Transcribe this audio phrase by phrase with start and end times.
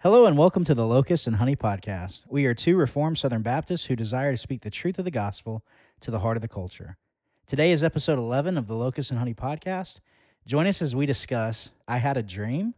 [0.00, 2.22] Hello and welcome to the Locust and Honey Podcast.
[2.28, 5.64] We are two Reformed Southern Baptists who desire to speak the truth of the gospel
[6.00, 6.98] to the heart of the culture.
[7.46, 10.00] Today is episode 11 of the Locust and Honey Podcast.
[10.46, 12.74] Join us as we discuss I Had a Dream.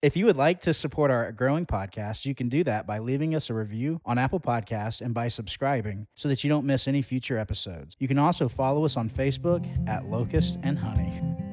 [0.00, 3.34] If you would like to support our growing podcast, you can do that by leaving
[3.34, 7.02] us a review on Apple Podcasts and by subscribing so that you don't miss any
[7.02, 7.94] future episodes.
[7.98, 11.49] You can also follow us on Facebook at Locust and Honey.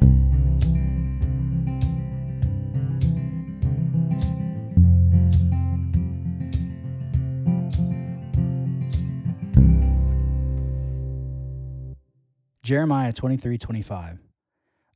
[12.68, 14.20] Jeremiah 23 25.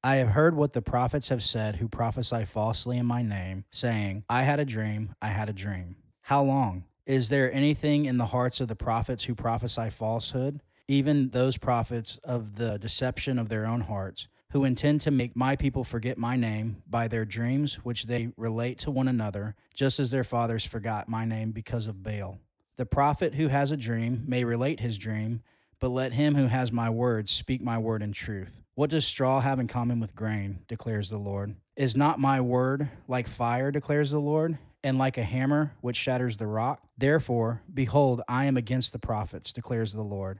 [0.03, 4.25] I have heard what the prophets have said who prophesy falsely in my name, saying,
[4.29, 5.95] I had a dream, I had a dream.
[6.23, 6.83] How long?
[7.05, 10.61] Is there anything in the hearts of the prophets who prophesy falsehood?
[10.89, 15.55] Even those prophets of the deception of their own hearts, who intend to make my
[15.55, 20.11] people forget my name by their dreams, which they relate to one another, just as
[20.11, 22.37] their fathers forgot my name because of Baal.
[22.75, 25.41] The prophet who has a dream may relate his dream
[25.81, 28.61] but let him who has my word speak my word in truth.
[28.75, 30.59] What does straw have in common with grain?
[30.67, 31.55] declares the Lord.
[31.75, 36.37] Is not my word like fire, declares the Lord, and like a hammer which shatters
[36.37, 36.83] the rock?
[36.97, 40.39] Therefore, behold, I am against the prophets, declares the Lord,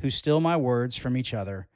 [0.00, 1.66] who steal my words from each other.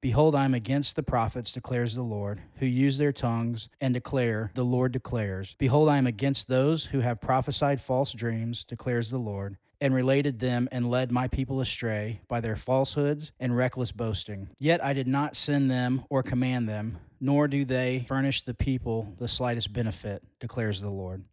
[0.00, 4.52] Behold, I am against the prophets, declares the Lord, who use their tongues and declare,
[4.54, 5.56] The Lord declares.
[5.58, 10.40] Behold, I am against those who have prophesied false dreams, declares the Lord and related
[10.40, 14.48] them and led my people astray by their falsehoods and reckless boasting.
[14.58, 19.14] Yet I did not send them or command them, nor do they furnish the people
[19.18, 21.24] the slightest benefit, declares the Lord.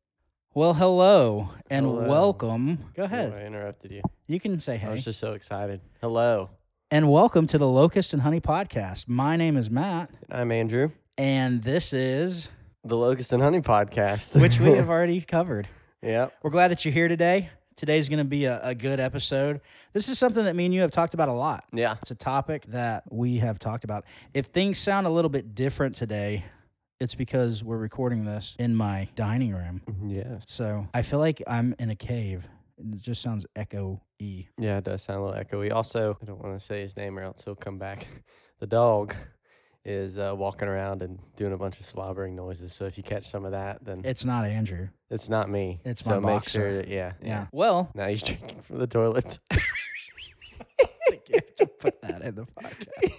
[0.53, 2.07] Well, hello and Hello.
[2.07, 2.77] welcome.
[2.95, 3.33] Go Oh, ahead.
[3.33, 4.01] I interrupted you.
[4.27, 4.85] You can say hey.
[4.85, 4.91] I hey.
[4.95, 5.81] was just so excited.
[6.01, 6.49] Hello,
[6.91, 9.07] And welcome to the Locust and Honey podcast.
[9.09, 12.49] My name is Matt, I'm Andrew, and this is,
[12.85, 15.67] the Locust and Honey podcast, which we have already covered.
[16.01, 16.33] yep.
[16.41, 17.49] We're glad that you're here today.
[17.77, 19.59] Today's going to be a, a good episode.
[19.91, 21.65] This is something that me and you have talked about a lot.
[21.73, 21.95] Yeah.
[22.01, 24.05] It's a topic that we have talked about.
[24.33, 26.45] If things sound a little bit different today,
[27.01, 29.81] it's because we're recording this in my dining room.
[29.89, 30.09] Mm-hmm.
[30.09, 30.45] Yes.
[30.47, 32.47] So I feel like I'm in a cave.
[32.77, 34.47] It just sounds echo y.
[34.57, 35.73] Yeah, it does sound a little echoey.
[35.73, 38.07] Also, I don't want to say his name or else he'll come back.
[38.57, 39.13] The dog
[39.85, 42.73] is uh, walking around and doing a bunch of slobbering noises.
[42.73, 44.87] So if you catch some of that, then It's not Andrew.
[45.11, 45.79] it's not me.
[45.85, 46.59] It's so my make boxer.
[46.59, 46.77] sure.
[46.77, 47.47] That, yeah, Yeah.
[47.51, 49.37] Well, Now he's drinking from the toilet.
[49.51, 49.59] you
[51.35, 53.11] have to put that in the podcast.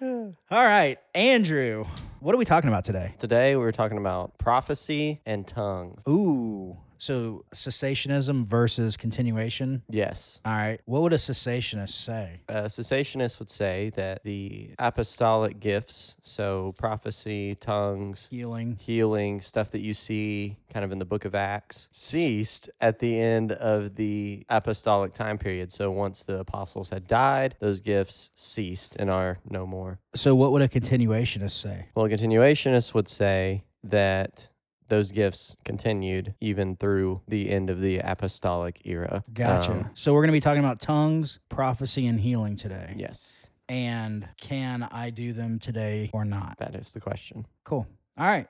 [0.50, 1.84] All right, Andrew,
[2.20, 3.14] what are we talking about today?
[3.18, 6.02] Today we're talking about prophecy and tongues.
[6.08, 9.82] Ooh, so cessationism versus continuation.
[9.88, 10.40] Yes.
[10.44, 12.40] All right, what would a cessationist say?
[12.48, 18.76] A cessationist would say that the apostolic gifts, so prophecy, tongues, Healing.
[18.80, 23.18] healing, stuff that you see kind of in the book of Acts, ceased at the
[23.20, 25.72] end of the apostolic time period.
[25.72, 29.98] So once the apostles had died, those gifts ceased and are no more.
[30.14, 31.86] So, what would a continuationist say?
[31.94, 34.48] Well, a continuationist would say that
[34.88, 39.24] those gifts continued even through the end of the apostolic era.
[39.32, 39.72] Gotcha.
[39.72, 42.94] Um, so, we're going to be talking about tongues, prophecy, and healing today.
[42.96, 46.56] yes, And can I do them today or not?
[46.58, 47.46] that is the question.
[47.64, 47.86] Cool.
[48.16, 48.48] All right.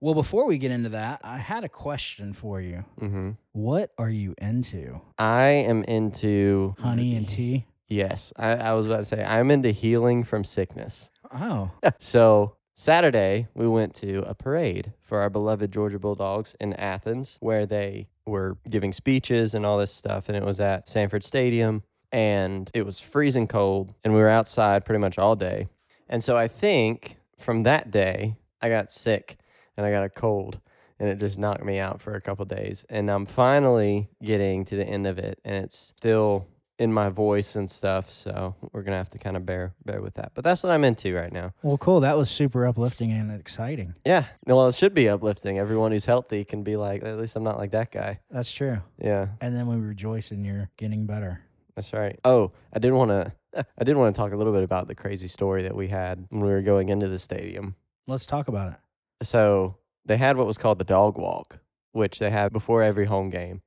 [0.00, 2.84] Well, before we get into that, I had a question for you.
[2.98, 5.00] hmm What are you into?
[5.18, 7.66] I am into Honey and tea?
[7.88, 11.10] Yes, I, I was about to say I'm into healing from sickness.
[11.34, 11.70] Oh,
[12.00, 17.66] So Saturday we went to a parade for our beloved Georgia Bulldogs in Athens, where
[17.66, 22.70] they were giving speeches and all this stuff, and it was at Sanford Stadium, and
[22.74, 25.68] it was freezing cold, and we were outside pretty much all day,
[26.08, 29.38] and so I think from that day I got sick
[29.76, 30.60] and I got a cold.
[31.00, 32.86] And it just knocked me out for a couple days.
[32.88, 35.40] And I'm finally getting to the end of it.
[35.44, 36.46] And it's still
[36.78, 38.10] in my voice and stuff.
[38.10, 40.32] So we're gonna have to kind of bear bear with that.
[40.34, 41.52] But that's what I'm into right now.
[41.62, 42.00] well, cool.
[42.00, 43.94] That was super uplifting and exciting.
[44.04, 44.24] Yeah.
[44.46, 45.58] Well, it should be uplifting.
[45.58, 48.20] Everyone who's healthy can be like, at least I'm not like that guy.
[48.30, 48.78] That's true.
[49.00, 51.40] Yeah, And then we rejoice in your getting better.
[51.76, 52.18] that's right.
[52.24, 53.32] Oh, I did want to.
[53.78, 56.26] I did want to talk a little bit about the crazy story that we had
[56.30, 57.76] when we were going into the stadium.
[58.08, 58.78] Let's talk about it.
[59.22, 61.58] So they had what was called the dog walk,
[61.92, 63.62] which they have before every home game,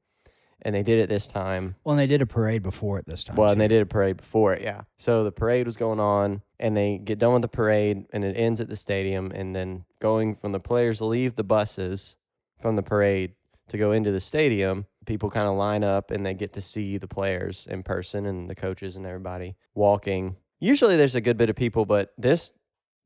[0.63, 3.23] and they did it this time Well, and they did a parade before it this
[3.23, 3.35] time.
[3.35, 4.81] Well, and they did a parade before it, yeah.
[4.97, 8.35] So the parade was going on, and they get done with the parade, and it
[8.35, 9.31] ends at the stadium.
[9.31, 12.17] And then going from the players leave the buses
[12.59, 13.33] from the parade
[13.69, 16.97] to go into the stadium, people kind of line up and they get to see
[16.97, 20.35] the players in person and the coaches and everybody walking.
[20.59, 22.51] Usually there's a good bit of people, but this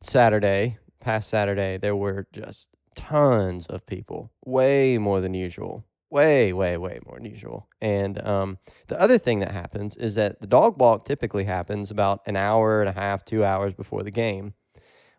[0.01, 5.83] Saturday, past Saturday, there were just tons of people, way more than usual.
[6.11, 7.67] Way, way, way more than usual.
[7.81, 12.21] And um, the other thing that happens is that the dog walk typically happens about
[12.25, 14.53] an hour and a half, two hours before the game.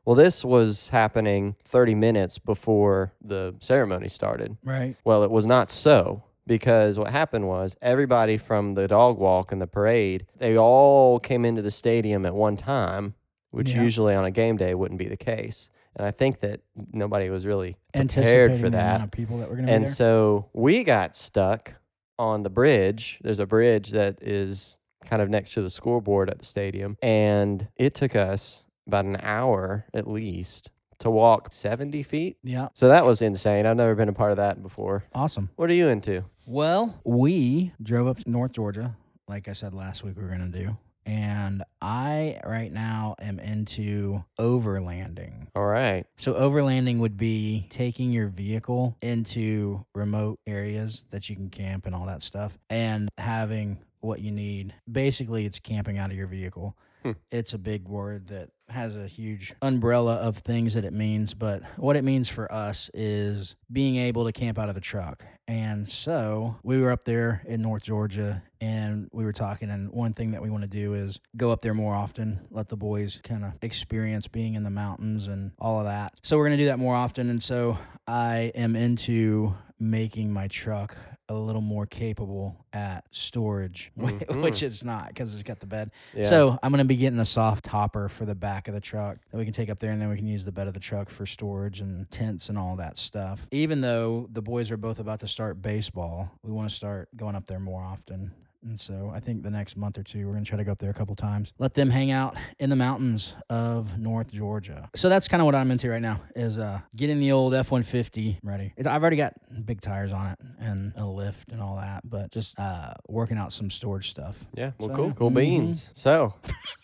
[0.04, 4.56] Well, this was happening 30 minutes before the ceremony started.
[4.62, 4.94] Right.
[5.04, 9.62] Well, it was not so because what happened was everybody from the dog walk and
[9.62, 13.14] the parade, they all came into the stadium at one time,
[13.50, 13.80] which Yeah.
[13.82, 15.70] usually on a game day wouldn't be the case.
[15.96, 16.60] And I think that
[16.92, 19.00] nobody was really prepared Anticipating for the that.
[19.02, 19.92] of people that were going to be And there.
[19.92, 21.74] so we got stuck
[22.18, 23.18] on the bridge.
[23.22, 26.96] There's a bridge that is kind of next to the scoreboard at the stadium.
[27.02, 32.36] And it took us about an hour at least to walk 70 feet.
[32.44, 32.68] yeah.
[32.74, 33.66] So that was insane.
[33.66, 35.02] I've never been a part of that before.
[35.14, 35.50] Awesome.
[35.56, 36.24] What are you into?
[36.46, 38.94] Well, we drove up to North Georgia,
[39.28, 40.76] like I said last week we were going to do.
[41.04, 45.48] And I right now am into overlanding.
[45.54, 46.06] All right.
[46.16, 51.94] So, overlanding would be taking your vehicle into remote areas that you can camp and
[51.94, 54.74] all that stuff and having what you need.
[54.90, 56.76] Basically, it's camping out of your vehicle.
[57.02, 57.12] Hmm.
[57.30, 61.62] It's a big word that has a huge umbrella of things that it means, but
[61.76, 65.24] what it means for us is being able to camp out of the truck.
[65.48, 69.70] And so we were up there in North Georgia and we were talking.
[69.70, 72.68] And one thing that we want to do is go up there more often, let
[72.68, 76.14] the boys kind of experience being in the mountains and all of that.
[76.22, 77.28] So we're going to do that more often.
[77.28, 77.76] And so
[78.06, 80.96] I am into making my truck
[81.28, 84.42] a little more capable at storage, Mhm.
[84.42, 85.90] which it's not because it's got the bed.
[86.14, 86.24] Yeah.
[86.24, 89.38] So I'm gonna be getting a soft topper for the back of the truck that
[89.38, 91.10] we can take up there, and then we can use the bed of the truck
[91.10, 93.46] for storage and tents and all that stuff.
[93.50, 97.34] Even though the boys are both about to start baseball, we want to start going
[97.34, 98.32] up there more often.
[98.64, 100.70] And so I think the next month or two, we're going to try to go
[100.72, 101.52] up there a couple times.
[101.58, 104.88] Let them hang out in the mountains of North Georgia.
[104.94, 108.38] So that's kind of what I'm into right now is uh, getting the old F-150
[108.42, 108.72] ready.
[108.76, 109.34] It's, I've already got
[109.66, 113.52] big tires on it and a lift and all that, but just uh, working out
[113.52, 114.44] some storage stuff.
[114.54, 114.70] yeah.
[114.78, 115.06] Well, So, cool.
[115.08, 115.12] yeah.
[115.14, 115.34] Cool Mhm.
[115.34, 115.90] beans.
[115.92, 116.34] So.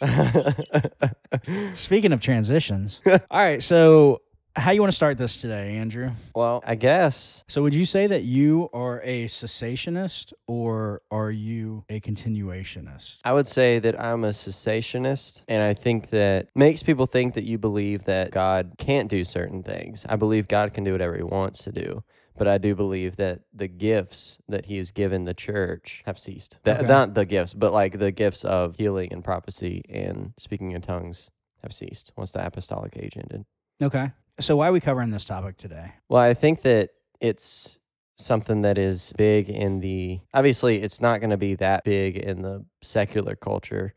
[1.74, 3.62] Speaking of transitions, all right.
[3.62, 4.22] So,
[4.58, 6.10] how you want to start this today, Andrew?
[6.34, 11.84] well, I guess So, would you say that you are a cessationist or are you
[11.88, 13.18] a continuationist?
[13.24, 17.44] I would say that I'm a cessationist, and I think that makes people think that
[17.44, 20.04] you believe that God can't do certain things.
[20.08, 22.02] I believe God can do whatever He wants to do,
[22.36, 26.58] but I do believe that the gifts that He has given the church have ceased.
[26.64, 26.86] That, Okay.
[26.88, 31.30] Not the gifts, but like the gifts of healing and prophecy and speaking in tongues
[31.62, 33.44] have ceased once the apostolic age ended.
[33.82, 34.10] Okay.
[34.40, 35.92] So, why are we covering this topic today?
[36.08, 36.90] Well, I think that
[37.20, 37.78] it's
[38.16, 42.42] something that is big in the obviously it's not going to be that big in
[42.42, 43.94] the secular culture.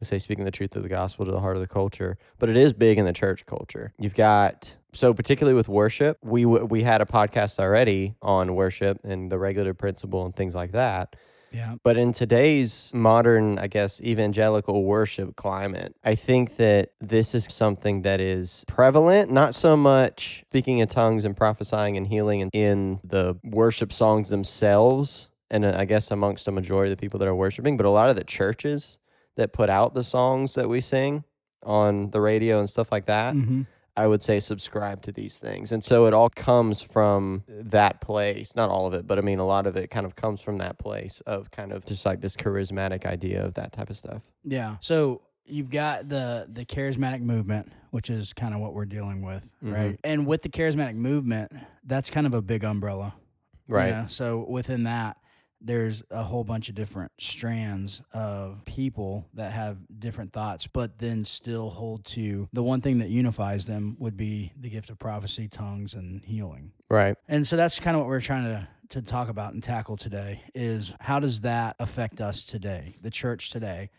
[0.00, 2.48] We say speaking the truth of the gospel to the heart of the culture, but
[2.48, 3.92] it is big in the church culture.
[3.98, 9.30] You've got so particularly with worship, we we had a podcast already on worship and
[9.30, 11.16] the regulative principle and things like that.
[11.54, 11.76] Yeah.
[11.84, 18.02] But in today's modern, I guess, evangelical worship climate, I think that this is something
[18.02, 23.00] that is prevalent, not so much speaking in tongues and prophesying and healing and in
[23.04, 27.28] the worship songs themselves, and uh, I guess amongst a majority of the people that
[27.28, 28.98] are worshiping, but a lot of the churches
[29.36, 31.22] that put out the songs that we sing
[31.62, 33.34] on the radio and stuff like that.
[33.34, 33.62] Mm-hmm.
[33.96, 35.70] I would say subscribe to these things.
[35.70, 38.56] And so it all comes from that place.
[38.56, 40.56] Not all of it, but I mean, a lot of it kind of comes from
[40.56, 44.22] that place of kind of just like this charismatic idea of that type of stuff.
[44.44, 44.76] Yeah.
[44.80, 49.48] So, you've got the the charismatic movement, which is kind of what we're dealing with,
[49.62, 49.72] Mhm.
[49.74, 50.00] right?
[50.02, 51.52] And with the charismatic movement,
[51.84, 53.14] that's kind of a big umbrella.
[53.68, 53.90] you Right.
[53.90, 54.06] know?
[54.08, 55.16] So within that,
[55.60, 61.24] there's a whole bunch of different strands of people that have different thoughts, but then
[61.24, 65.48] still hold to the one thing that unifies them would be the gift of prophecy,
[65.48, 66.72] tongues, and healing.
[66.90, 67.16] Right.
[67.28, 70.42] And so that's kind of what we're trying to to talk about and tackle today
[70.54, 73.90] is how does that affect us today, the church today?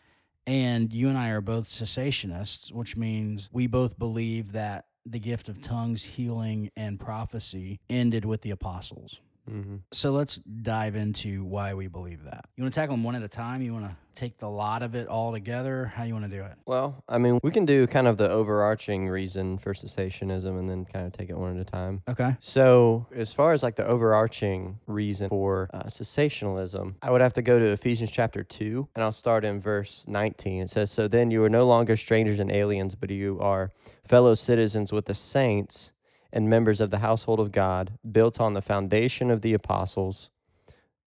[0.48, 5.50] And you and I are both cessationists, which means we both believe that the gift
[5.50, 9.22] of tongues, healing, and prophecy ended with the apostles.
[9.48, 12.46] Hmm So let's dive into why we believe that.
[12.56, 13.62] You want to tackle them one at a time?
[13.62, 15.92] You want to take the lot of it all together?
[15.94, 16.54] How you want to do it?
[16.66, 20.86] Well, I mean, we can do kind of the overarching reason for cessationism and then
[20.86, 22.02] kind of take it one at a time.
[22.08, 22.36] Okay.
[22.40, 27.42] So, as far as like the overarching reason for uh, cessationalism, I would have to
[27.42, 30.64] go to Ephesians chapter 2, and I'll start in verse 19.
[30.64, 33.72] It says, So then you are no longer strangers and aliens, but you are
[34.08, 35.92] fellow citizens with the saints
[36.36, 40.30] and members of the household of God, built on the foundation of the apostles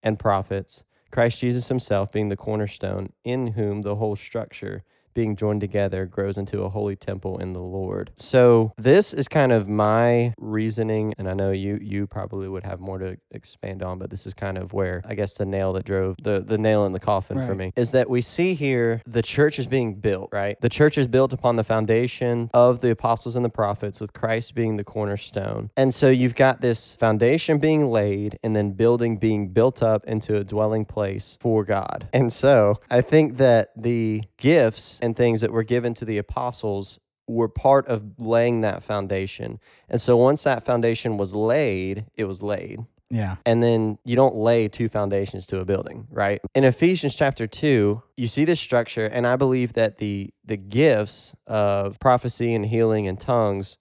[0.02, 0.82] and prophets,
[1.12, 4.82] Christ Jesus himself being the cornerstone, in whom the whole structure
[5.18, 8.12] being joined together, grows into a holy temple in the Lord.
[8.14, 12.78] So this is kind of my reasoning, and I know you you probably would have
[12.78, 15.84] more to expand on, but this is kind of where I guess the nail that
[15.84, 19.20] drove the the nail in the coffin for me is that we see here the
[19.20, 20.56] church is being built, right?
[20.60, 24.54] The church is built upon the foundation of the apostles and the prophets, with Christ
[24.54, 25.70] being the cornerstone.
[25.76, 30.37] And so you've got this foundation being laid and then building being built up into
[30.37, 32.08] a dwelling place for God.
[32.12, 36.98] And so I think that the gifts and things that were given to the apostles
[37.26, 39.60] were part of laying that foundation.
[39.88, 43.36] And so once that foundation was laid, it was laid Yeah.
[43.44, 46.40] and then you don't lay two foundations to a building, right?
[46.54, 51.34] In Ephesians chapter 2, you see this structure and I believe that the the gifts
[51.46, 53.76] of prophecy and healing and tongues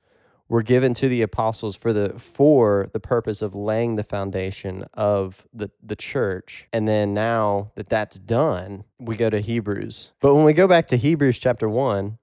[0.49, 5.47] were given to the apostles for the for the purpose of laying the foundation of
[5.53, 6.67] the the church.
[6.71, 10.11] And then now that that's done, we go to Hebrews.
[10.21, 12.17] But when we go back to Hebrews chapter 1,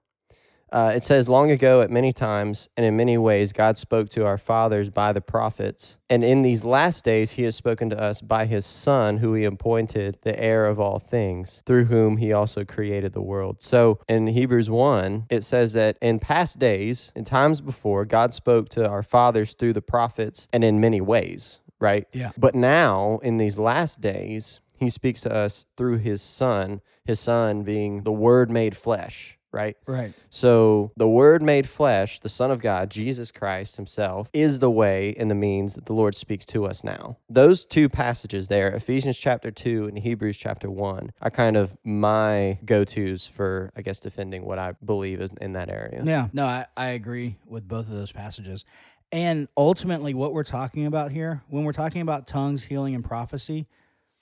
[0.75, 4.25] uh, it says, Long ago, at many times and in many ways, God spoke to
[4.25, 5.97] our fathers by the prophets.
[6.09, 9.45] And in these last days, he has spoken to us by his Son, who he
[9.45, 13.61] appointed the heir of all things, through whom he also created the world.
[13.61, 18.67] So in Hebrews 1, it says that in past days, in times before, God spoke
[18.69, 22.05] to our fathers through the prophets and in many ways, right?
[22.11, 22.31] Yeah.
[22.37, 27.63] But now, in these last days, he speaks to us through his Son, his Son
[27.63, 29.77] being the Word made flesh, right?
[29.87, 30.13] Right.
[30.29, 35.15] So the Word made flesh, the Son of God, Jesus Christ Himself, is the way
[35.17, 37.17] and the means that the Lord speaks to us now.
[37.29, 42.59] Those two passages there, Ephesians chapter 2 and Hebrews chapter 1, are kind of my
[42.65, 46.03] go tos for, I guess, defending what I believe is in that area.
[46.03, 46.27] Yeah.
[46.33, 48.65] No, I, I agree with both of those passages.
[49.11, 53.67] And ultimately, what we're talking about here, when we're talking about tongues, healing, and prophecy,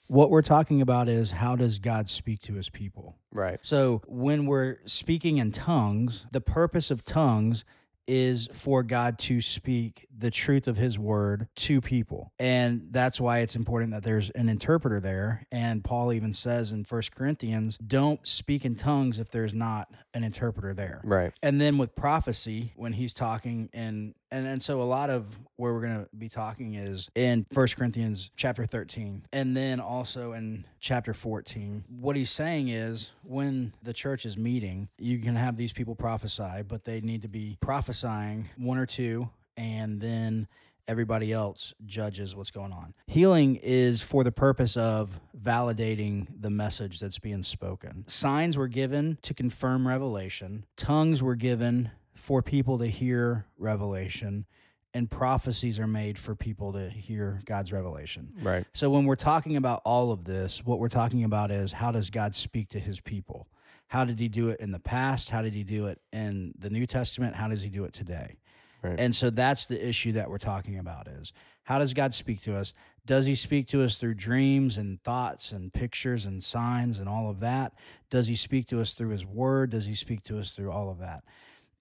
[0.06, 3.16] what we're talking about is how does God speak to his people?
[3.32, 3.58] Right.
[3.62, 7.64] So when we're speaking in tongues, the purpose of tongues
[8.06, 12.32] is for God to speak the truth of his word to people.
[12.38, 15.46] And that's why it's important that there's an interpreter there.
[15.50, 20.22] And Paul even says in First Corinthians, don't speak in tongues if there's not an
[20.22, 21.00] interpreter there.
[21.02, 21.32] Right.
[21.42, 25.26] And then with prophecy, when he's talking in and and so a lot of
[25.56, 30.32] where we're going to be talking is in First Corinthians chapter 13 and then also
[30.32, 31.84] in chapter 14.
[32.00, 36.62] What he's saying is when the church is meeting, you can have these people prophesy,
[36.66, 40.48] but they need to be prophesying one or two and then
[40.86, 42.94] everybody else judges what's going on.
[43.06, 48.04] Healing is for the purpose of validating the message that's being spoken.
[48.06, 54.46] Signs were given to confirm revelation, tongues were given for people to hear revelation,
[54.92, 58.32] and prophecies are made for people to hear God's revelation.
[58.40, 58.64] Right.
[58.72, 62.10] So when we're talking about all of this, what we're talking about is how does
[62.10, 63.48] God speak to his people?
[63.88, 65.30] How did he do it in the past?
[65.30, 67.34] How did he do it in the New Testament?
[67.34, 68.38] How does he do it today?
[68.82, 68.98] Right.
[68.98, 71.32] And so that's the issue that we're talking about is
[71.64, 72.74] how does God speak to us?
[73.06, 77.30] Does he speak to us through dreams and thoughts and pictures and signs and all
[77.30, 77.72] of that?
[78.10, 79.70] Does he speak to us through his word?
[79.70, 81.24] Does he speak to us through all of that?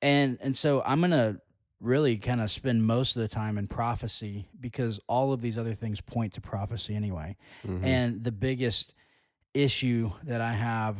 [0.04, 1.40] And and so I'm going to
[1.80, 5.74] really kind of spend most of the time in prophecy because all of these other
[5.74, 7.36] things point to prophecy anyway.
[7.66, 7.84] Mhm.
[7.84, 8.94] And the biggest
[9.54, 10.98] issue that I have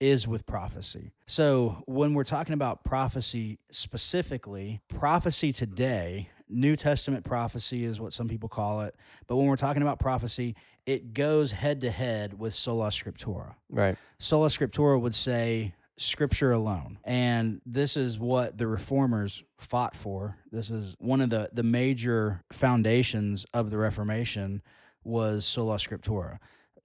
[0.00, 1.12] is with prophecy.
[1.26, 8.28] So, when we're talking about prophecy specifically, prophecy today, New Testament prophecy is what some
[8.28, 8.94] people call it,
[9.26, 13.54] but when we're talking about prophecy, it goes head to head with sola scriptura.
[13.70, 13.96] right.
[14.18, 16.98] Sola scriptura would say scripture alone.
[17.04, 20.36] And this is what the reformers fought for.
[20.50, 24.62] This is one of the the major foundations of the Reformation
[25.04, 26.38] was sola scriptura.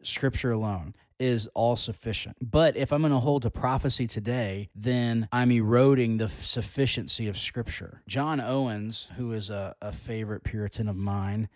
[0.03, 2.37] Scripture alone is all sufficient.
[2.41, 7.37] But if I'm going to hold to prophecy today, then I'm eroding the sufficiency of
[7.37, 8.01] scripture.
[8.07, 11.49] John Owens, who is a, a favorite Puritan of mine,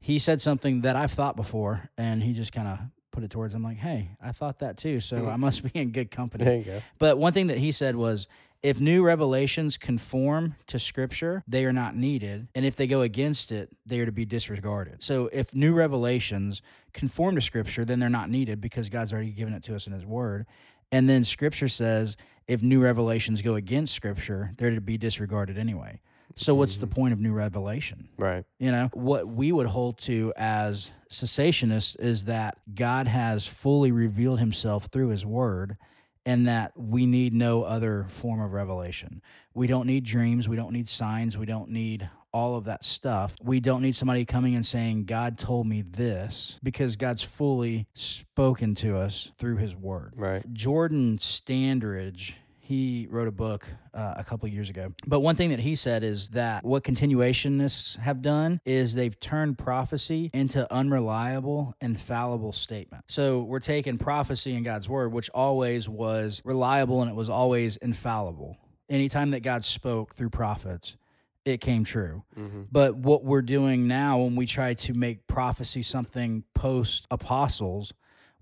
[0.00, 2.78] he said something that I've thought before, and he just kind of
[3.12, 3.54] put it towards.
[3.54, 5.28] I'm like, hey, I thought that too, so mm-hmm.
[5.28, 6.44] I must be in good company.
[6.44, 6.82] There you go.
[6.98, 8.26] But one thing that he said was
[8.62, 12.48] if new revelations conform to scripture, they are not needed.
[12.54, 15.02] And if they go against it, they are to be disregarded.
[15.02, 19.52] So if new revelations conform to scripture, then they're not needed because God's already given
[19.52, 20.46] it to us in his word.
[20.92, 22.16] And then scripture says
[22.46, 26.00] if new revelations go against scripture, they're to be disregarded anyway.
[26.36, 26.94] So what's the mm-hmm.
[26.94, 28.08] point of new revelation?
[28.16, 28.44] Right.
[28.58, 34.38] You know, what we would hold to as cessationists is that God has fully revealed
[34.38, 35.76] himself through his word
[36.24, 39.20] and that we need no other form of revelation.
[39.54, 43.34] We don't need dreams, we don't need signs, we don't need all of that stuff.
[43.42, 48.74] We don't need somebody coming and saying, God told me this, because God's fully spoken
[48.76, 50.14] to us through his word.
[50.16, 50.42] Right.
[50.52, 52.34] Jordan Standridge,
[52.72, 54.92] he wrote a book uh, a couple years ago.
[55.06, 59.58] But one thing that he said is that what continuationists have done is they've turned
[59.58, 63.04] prophecy into unreliable and fallible statement.
[63.08, 67.76] So we're taking prophecy in God's word, which always was reliable and it was always
[67.76, 68.56] infallible.
[68.88, 70.96] Anytime that God spoke through prophets,
[71.44, 72.22] it came true.
[72.38, 72.68] Mhm.
[72.72, 77.92] But what we're doing now when we try to make prophecy something post apostles,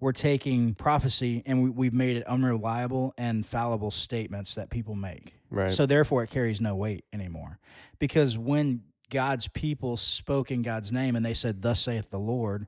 [0.00, 5.34] we're taking prophecy and we, we've made it unreliable and fallible statements that people make.
[5.50, 5.72] Right.
[5.72, 7.58] So therefore, it carries no weight anymore.
[7.98, 12.66] Because when God's people spoke in God's name and they said, Thus saith the Lord,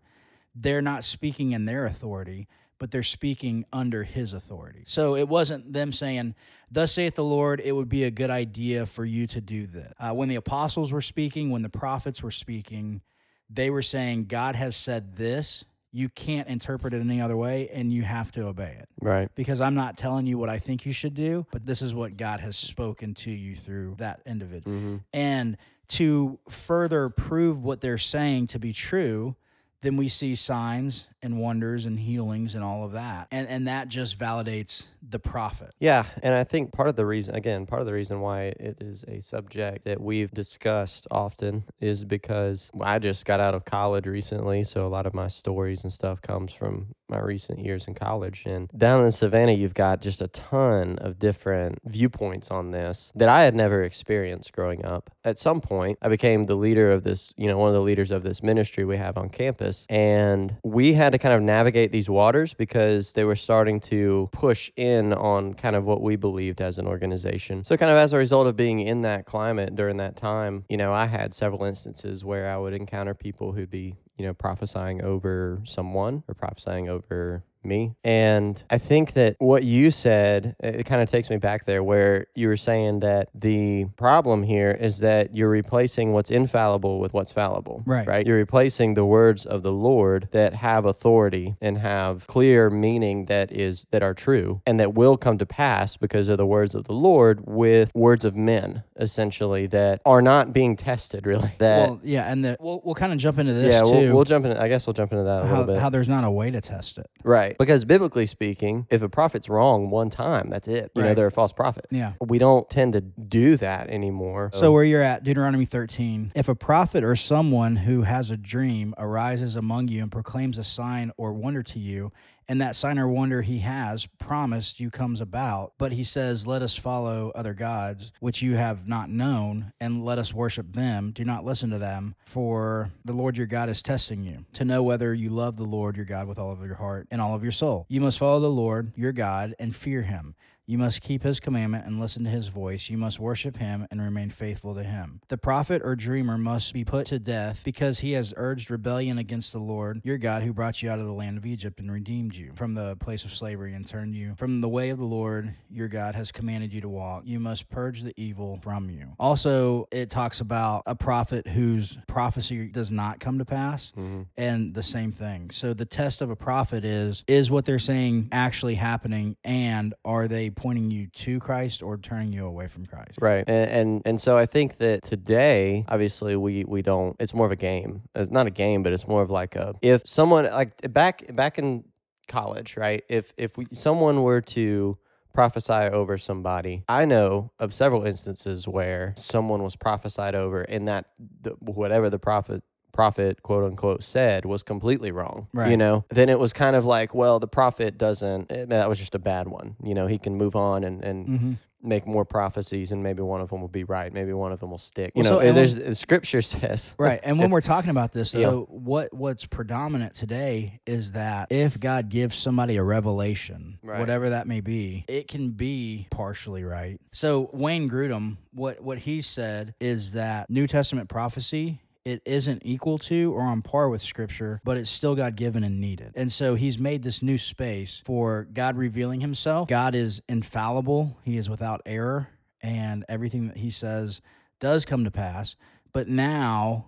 [0.54, 2.48] they're not speaking in their authority,
[2.78, 4.82] but they're speaking under his authority.
[4.86, 6.34] So it wasn't them saying,
[6.70, 9.92] Thus saith the Lord, it would be a good idea for you to do this.
[9.98, 13.00] Uh, when the apostles were speaking, when the prophets were speaking,
[13.48, 15.64] they were saying, God has said this.
[15.92, 19.28] You can't interpret it any other way, and you have to obey it right.
[19.34, 22.16] because I'm not telling you what I think you should do, but this is what
[22.16, 24.76] God has spoken to you through that individual.
[24.76, 25.56] hmm And
[25.88, 29.36] to further prove what they're saying to be true,
[29.82, 33.28] then we see signs and wonders and healings and all of that.
[33.30, 35.74] And and that just validates the prophet.
[35.80, 38.78] Yeah, and I think part of the reason, again, part of the reason why it
[38.80, 44.06] is a subject that we've discussed often is because I just got out of college
[44.06, 47.94] recently, so a lot of my stories and stuff comes from my recent years in
[47.94, 48.44] college.
[48.46, 53.28] And down in Savannah, you've got just a ton of different viewpoints on this that
[53.28, 55.10] I had never experienced growing up.
[55.24, 58.10] At some point, I became the leader of this, you know, one of the leaders
[58.10, 62.08] of this ministry we have on campus, and we had to kind of navigate these
[62.08, 66.78] waters because they were starting to push in on kind of what we believed as
[66.78, 67.64] an organization.
[67.64, 70.76] So, kind of as a result of being in that climate during that time, you
[70.76, 75.02] know, I had several instances where I would encounter people who'd be, you know, prophesying
[75.02, 77.94] over someone or prophesying over me.
[78.04, 82.26] And I think that what you said, it kind of takes me back there where
[82.34, 87.32] you were saying that the problem here is that you're replacing what's infallible with what's
[87.32, 87.82] fallible.
[87.86, 88.06] Right.
[88.06, 88.26] Right.
[88.26, 93.52] You're replacing the words of the Lord that have authority and have clear meaning that
[93.52, 96.84] is that are true and that will come to pass because of the words of
[96.84, 101.50] the Lord with words of men, essentially, that are not being tested really.
[101.62, 103.90] That well, yeah, and the, we'll we'll kind of jump into this yeah, too.
[103.90, 104.52] we'll, we'll jump in.
[104.52, 105.80] I guess we'll jump into that a how, little bit.
[105.80, 107.08] how there's not a way to test it.
[107.22, 107.51] Right.
[107.58, 110.90] Because biblically speaking, if a prophet's wrong one time, that's it.
[110.94, 111.14] You know, Right.
[111.16, 111.86] they're a false prophet.
[111.90, 112.12] Yeah.
[112.20, 114.50] We don't tend to do that anymore.
[114.54, 116.32] So where you're at, Deuteronomy 13.
[116.34, 120.64] If a prophet or someone who has a dream arises among you and proclaims a
[120.64, 122.12] sign or wonder to you,
[122.48, 126.62] and that sign or wonder he has promised you comes about, but he says, Let
[126.62, 131.12] us follow other gods, which you have not known, and let us worship them.
[131.12, 134.82] Do not listen to them, for the Lord your God is testing you to know
[134.82, 137.42] whether you love the Lord your God with all of your heart and all of
[137.42, 137.86] your soul.
[137.88, 140.34] You must follow the Lord your God and fear him.
[140.72, 142.88] You must keep his commandment and listen to his voice.
[142.88, 145.20] You must worship him and remain faithful to him.
[145.28, 149.52] The prophet or dreamer must be put to death because he has urged rebellion against
[149.52, 152.34] the Lord your God who brought you out of the land of Egypt and redeemed
[152.34, 155.52] you from the place of slavery and turned you from the way of the Lord
[155.70, 157.24] your God has commanded you to walk.
[157.26, 159.08] You must purge the evil from you.
[159.20, 164.24] Also, it talks about a prophet whose prophecy does not come to pass Mhm.
[164.38, 165.50] and the same thing.
[165.50, 170.26] So the test of a prophet is is what they're saying actually happening and are
[170.28, 173.18] they pointing you to Christ or turning you away from Christ?
[173.20, 173.44] Right.
[173.48, 177.16] And, and and so I think that today, obviously, we we don't.
[177.18, 178.02] It's more of a game.
[178.14, 181.58] It's not a game, but it's more of like a if someone like back back
[181.58, 181.84] in
[182.28, 183.02] college, right?
[183.08, 184.96] If if we, someone were to
[185.34, 191.06] prophesy over somebody, I know of several instances where someone was prophesied over, and that
[191.40, 195.70] the, whatever the prophet prophet quote unquote said was completely wrong right.
[195.70, 198.98] you know then it was kind of like well the prophet doesn't eh, that was
[198.98, 201.52] just a bad one you know he can move on and and Mm-hmm.
[201.82, 204.70] make more prophecies and maybe one of them will be right maybe one of them
[204.70, 207.18] will stick you Well, know so- and there's the scripture says Right.
[207.24, 211.80] And when If- we're talking about this, though, what what's predominant today is that if
[211.80, 213.98] God gives somebody a revelation, Right.
[213.98, 217.00] whatever that may be, it can be partially right.
[217.12, 222.98] So Wayne Grudem, what what he said is that New Testament prophecy it isn't equal
[222.98, 226.12] to or on par with scripture, but it's still God given and needed.
[226.14, 229.68] And so he's made this new space for God revealing himself.
[229.68, 232.28] God is infallible, he is without error,
[232.60, 234.20] and everything that he says
[234.60, 235.56] does come to pass.
[235.92, 236.86] But now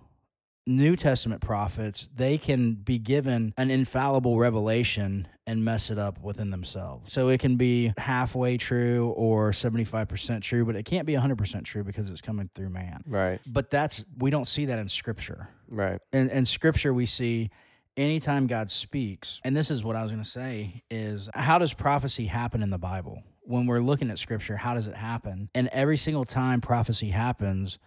[0.67, 6.49] New Testament prophets, they can be given an infallible revelation and mess it up within
[6.49, 7.13] themselves.
[7.13, 11.83] So it can be halfway true or 75% true, but it can't be 100% true
[11.83, 13.03] because it's coming through man.
[13.05, 15.49] right But that's, we don't see that in scripture.
[15.69, 17.51] right In, in scripture, we see
[17.95, 21.73] anytime God speaks, and this is what I was going to say is how does
[21.73, 23.21] prophecy happen in the Bible?
[23.47, 25.49] when we're looking at scripture, how does it happen?
[25.53, 27.77] And every single time prophecy happens,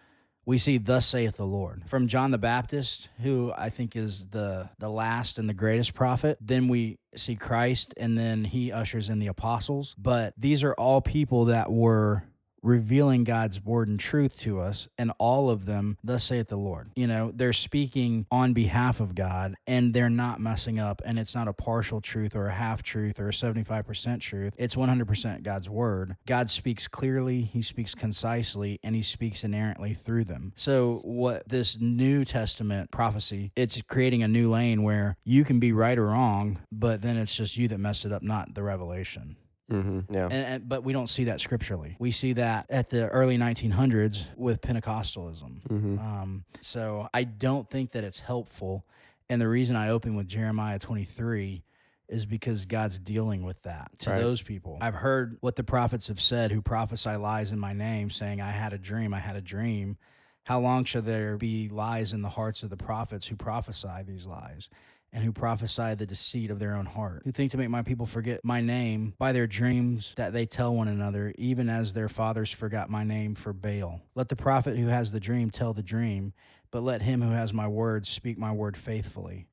[0.48, 1.82] we see thus saith the lord.
[1.86, 6.38] From john the baptist who i think is the the last and the greatest prophet
[6.40, 9.94] then we see christ and then he ushers in the apostles.
[9.98, 12.24] But these are all people that were
[12.62, 16.90] revealing God's word and truth to us, and all of them, thus saith the Lord.
[16.96, 21.34] You know, they're speaking on behalf of God and they're not messing up, and it's
[21.34, 24.54] not a partial truth or a half truth or a 75% truth.
[24.58, 26.16] It's 100% God's word.
[26.26, 30.52] God speaks clearly, He speaks concisely, and He speaks inerrantly through them.
[30.56, 35.72] So, what this New Testament prophecy, it's creating a new lane where you can be
[35.72, 39.36] right or wrong, but then it's just you that messed it up, not the revelation.
[39.70, 40.14] Mm-hmm.
[40.14, 40.24] Yeah.
[40.24, 41.96] And, and, but we don't see that scripturally.
[41.98, 45.62] We see that at the early 1900s with Pentecostalism.
[45.68, 45.98] Mm-hmm.
[45.98, 48.86] Um, so I don't think that it's helpful.
[49.28, 51.62] And the reason I open with Jeremiah 23
[52.08, 54.20] is because God's dealing with that to Right.
[54.20, 54.78] those people.
[54.80, 58.50] I've heard what the prophets have said who prophesy lies in my name, saying, I
[58.50, 59.98] had a dream, I had a dream.
[60.44, 64.26] How long shall there be lies in the hearts of the prophets who prophesy these
[64.26, 64.70] lies?
[65.10, 68.04] And who prophesy the deceit of their own heart, who think to make my people
[68.04, 72.50] forget my name by their dreams that they tell one another, even as their fathers
[72.50, 74.02] forgot my name for Baal.
[74.14, 76.34] Let the prophet who has the dream tell the dream,
[76.70, 79.46] but let him who has my word speak my word faithfully.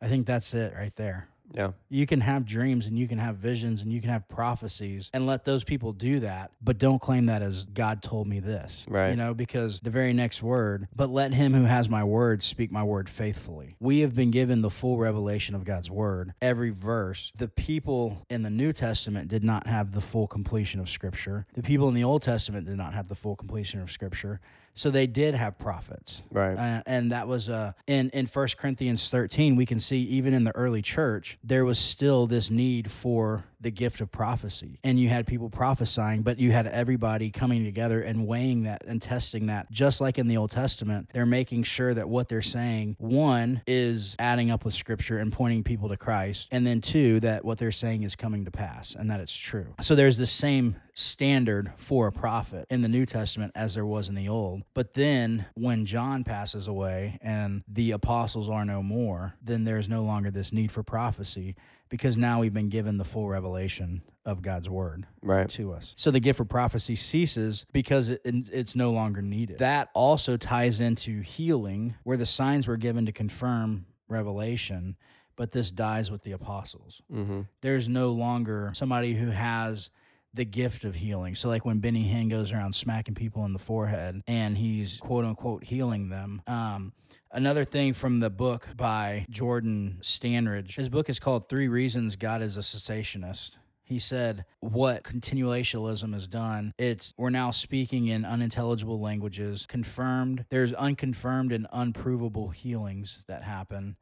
[0.00, 1.28] I think that's it right there.
[1.52, 1.72] Yeah.
[1.88, 5.26] You can have dreams and you can have visions and you can have prophecies and
[5.26, 8.84] let those people do that, but don't claim that as God told me this.
[8.88, 9.10] Right.
[9.10, 12.70] You know, because the very next word, but let him who has my word speak
[12.70, 13.76] my word faithfully.
[13.80, 17.32] We have been given the full revelation of God's word, every verse.
[17.36, 21.62] The people in the New Testament did not have the full completion of Scripture, the
[21.62, 24.40] people in the Old Testament did not have the full completion of Scripture.
[24.80, 26.22] So they did have prophets.
[26.30, 26.56] Right.
[26.56, 29.54] Uh, and that was uh, in in First Corinthians thirteen.
[29.54, 33.70] We can see even in the early church there was still this need for the
[33.70, 38.26] gift of prophecy, and you had people prophesying, but you had everybody coming together and
[38.26, 39.70] weighing that and testing that.
[39.70, 44.16] Just like in the Old Testament, they're making sure that what they're saying one is
[44.18, 47.70] adding up with Scripture and pointing people to Christ, and then two that what they're
[47.70, 49.74] saying is coming to pass and that it's true.
[49.82, 54.08] So there's the same standard for a prophet in the New Testament as there was
[54.08, 54.62] in the Old.
[54.74, 60.02] But then when John passes away and the apostles are no more, then there's no
[60.02, 61.56] longer this need for prophecy
[61.88, 65.48] because now we've been given the full revelation of God's word Right.
[65.50, 65.92] to us.
[65.96, 69.58] So the gift of prophecy ceases because it, it's no longer needed.
[69.58, 74.96] That also ties into healing, where the signs were given to confirm revelation,
[75.36, 77.40] but this dies with the apostles Mm-hmm.
[77.62, 79.90] there's no longer somebody who has
[80.34, 81.34] the gift of healing.
[81.34, 85.24] So, like when Benny Hinn goes around smacking people in the forehead and he's quote
[85.24, 86.42] unquote healing them.
[86.46, 86.92] Um,
[87.32, 92.42] another thing from the book by Jordan Standridge, his book is called Three Reasons God
[92.42, 93.56] is a Cessationist.
[93.82, 100.72] He said, What continuationalism has done, it's we're now speaking in unintelligible languages, confirmed, there's
[100.72, 103.96] unconfirmed and unprovable healings that happen.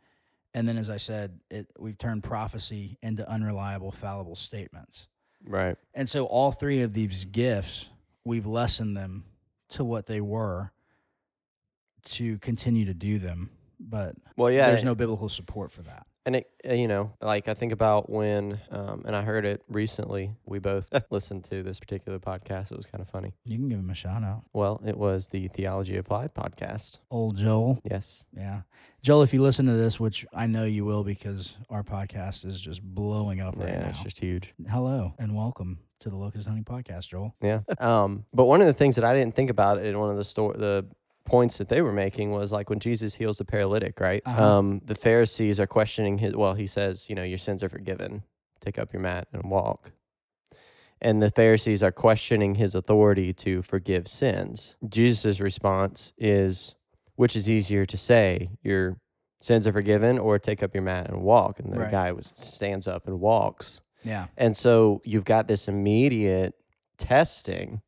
[0.53, 5.09] And then, as I said, it, we've turned prophecy into unreliable, fallible statements.
[5.45, 5.77] Right.
[5.95, 7.89] And so, all three of these gifts,
[8.25, 9.25] we've lessened them
[9.71, 10.73] to what they were
[12.05, 13.51] to continue to do them.
[13.81, 14.71] But Well, yeah.
[14.71, 16.07] there's no biblical support for that.
[16.27, 19.63] And it, uh, you know, like I think about when, um, and I heard it
[19.69, 20.33] recently.
[20.45, 22.71] We both listened to this particular podcast.
[22.71, 23.33] It was kind of funny.
[23.47, 24.43] You can give him a shout out.
[24.53, 26.99] Well, it was the Theology Applied podcast.
[27.11, 27.81] Old Joel.
[27.91, 28.27] Yes.
[28.37, 28.63] Yeah.
[29.03, 32.61] Joel, if you listen to this, which I know you will because our podcast is
[32.61, 33.89] just blowing up right yeah, now.
[33.89, 34.55] it's just huge.
[34.69, 37.35] Hello and welcome to the Locust Honey Podcast, Joel.
[37.41, 37.61] Yeah.
[37.79, 40.25] um, but one of the things that I didn't think about in one of the
[40.25, 40.87] store the
[41.29, 44.23] points that they were making was like when Jesus heals the paralytic, right?
[44.27, 44.59] Uh-huh.
[44.59, 46.35] Um, the Pharisees are questioning his.
[46.35, 48.23] Well, he says, you know, your sins are forgiven.
[48.61, 49.93] Take up your mat and walk.
[51.01, 54.75] And the Pharisees are questioning his authority to forgive sins.
[54.89, 56.75] Jesus' response is,
[57.15, 58.97] which is easier to say, your
[59.41, 61.61] sins are forgiven, or take up your mat and walk?
[61.61, 61.91] And the Right.
[61.91, 63.81] guy was stands up and walks.
[64.03, 64.27] Yeah.
[64.37, 66.55] And so you've got this immediate
[66.97, 67.81] testing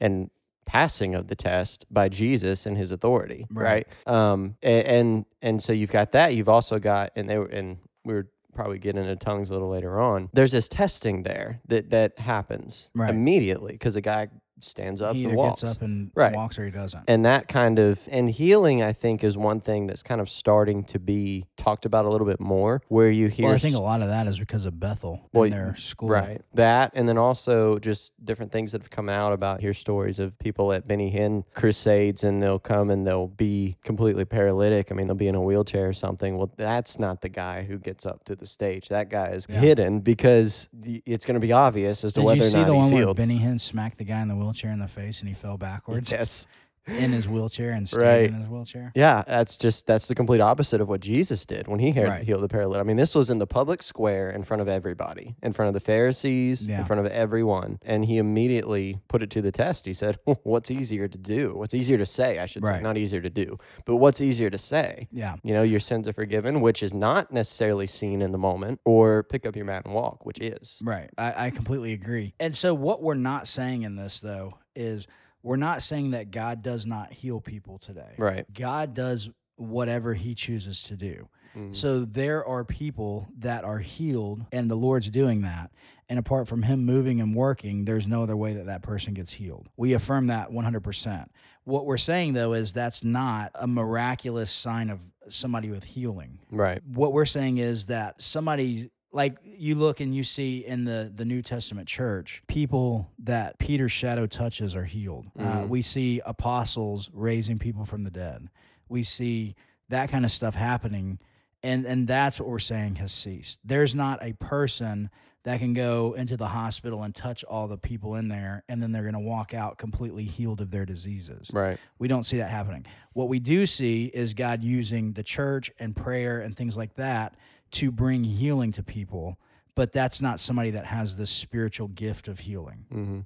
[0.00, 0.30] and
[0.68, 3.86] passing of the test by Jesus and his authority, Right.
[4.06, 4.12] right?
[4.14, 6.34] Um, a- and and so you've got that.
[6.34, 9.70] You've also got, and they were, and we are probably getting into tongues a little
[9.70, 10.28] later on.
[10.34, 13.08] There's this testing there that that happens Right.
[13.10, 14.28] immediately because a guy
[14.60, 15.62] stands up he and walks.
[15.62, 16.34] gets up and Right.
[16.34, 17.04] walks or he doesn't.
[17.08, 20.84] and that kind of and healing i think is one thing that's kind of starting
[20.84, 23.80] to be talked about a little bit more where you hear well, I think a
[23.80, 26.08] lot of that is because of Bethel Well, and their school.
[26.08, 26.40] Right.
[26.54, 30.38] That, and then also just different things that have come out about hear stories of
[30.38, 34.90] people at Benny Hinn crusades and they'll come and they'll be completely paralytic.
[34.90, 36.36] I mean, they'll be in a wheelchair or something.
[36.38, 38.88] Well, that's not the guy who gets up to the stage.
[38.88, 39.60] That guy is Yeah.
[39.60, 42.66] hidden because it's going to be obvious as to Did whether you or see not
[42.68, 43.16] the he's one where healed.
[43.16, 46.12] Benny Hinn smacked the guy in the wheelchair in the face and he fell backwards
[46.12, 46.46] Yes.
[46.88, 48.28] In his wheelchair and stayed Right.
[48.30, 48.92] in his wheelchair?
[48.94, 52.24] Yeah, that's just that's the complete opposite of what Jesus did when he healed, Right.
[52.24, 52.80] healed the paralytic.
[52.80, 55.74] I mean, this was in the public square in front of everybody, in front of
[55.74, 56.80] the Pharisees, Yeah.
[56.80, 59.84] in front of everyone, and he immediately put it to the test.
[59.86, 61.54] He said, "What's easier to do?
[61.56, 62.38] What's easier to say?
[62.38, 65.08] I should say, not easier to do, but what's easier to say?
[65.12, 65.36] Yeah.
[65.42, 69.22] You know, your sins are forgiven, which is not necessarily seen in the moment, or
[69.24, 70.80] pick up your mat and walk, which is.
[70.82, 71.10] Right.
[71.18, 72.34] I, I completely agree.
[72.40, 75.06] And so, what we're not saying in this, though, is
[75.42, 78.14] we're not saying that God does not heal people today.
[78.18, 78.44] Right.
[78.52, 81.28] God does whatever he chooses to do.
[81.56, 81.74] Mhm.
[81.74, 85.70] So, there are people that are healed, and the Lord's doing that.
[86.08, 89.32] And apart from him moving and working, there's no other way that that person gets
[89.32, 89.68] healed.
[89.76, 91.30] We affirm that 100%.
[91.64, 96.82] What we're saying, though, is that's not a miraculous sign of somebody with healing Right.
[96.86, 101.24] what we're saying is that somebody like you look and you see in the the
[101.24, 105.26] New Testament church people that Peter's shadow touches are healed.
[105.38, 105.68] Uh, Mhm.
[105.68, 108.48] we see apostles raising people from the dead.
[108.88, 109.54] We see
[109.88, 111.18] that kind of stuff happening,
[111.62, 113.58] and and that's what we're saying has ceased.
[113.64, 115.08] There's not a person
[115.44, 118.92] that can go into the hospital and touch all the people in there, and then
[118.92, 121.48] they're going to walk out completely healed of their diseases.
[121.54, 121.78] Right.
[121.98, 122.84] We don't see that happening.
[123.14, 127.34] What we do see is God using the church and prayer and things like that
[127.72, 129.38] to bring healing to people,
[129.74, 132.86] but that's not somebody that has the spiritual gift of healing.
[132.90, 133.20] hmm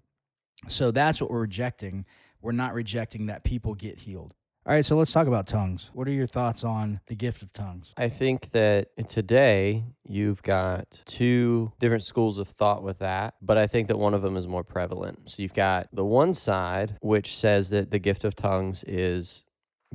[0.69, 2.05] So that's what we're rejecting.
[2.41, 4.35] We're not rejecting that people get healed.
[4.65, 5.91] All right, so let's talk about tongues.
[5.93, 7.93] What are your thoughts on the gift of tongues?
[7.97, 13.67] I think that today you've got two different schools of thought with that, but I
[13.67, 15.31] think that one of them is more prevalent.
[15.31, 19.43] So you've got the one side, which says that the gift of tongues is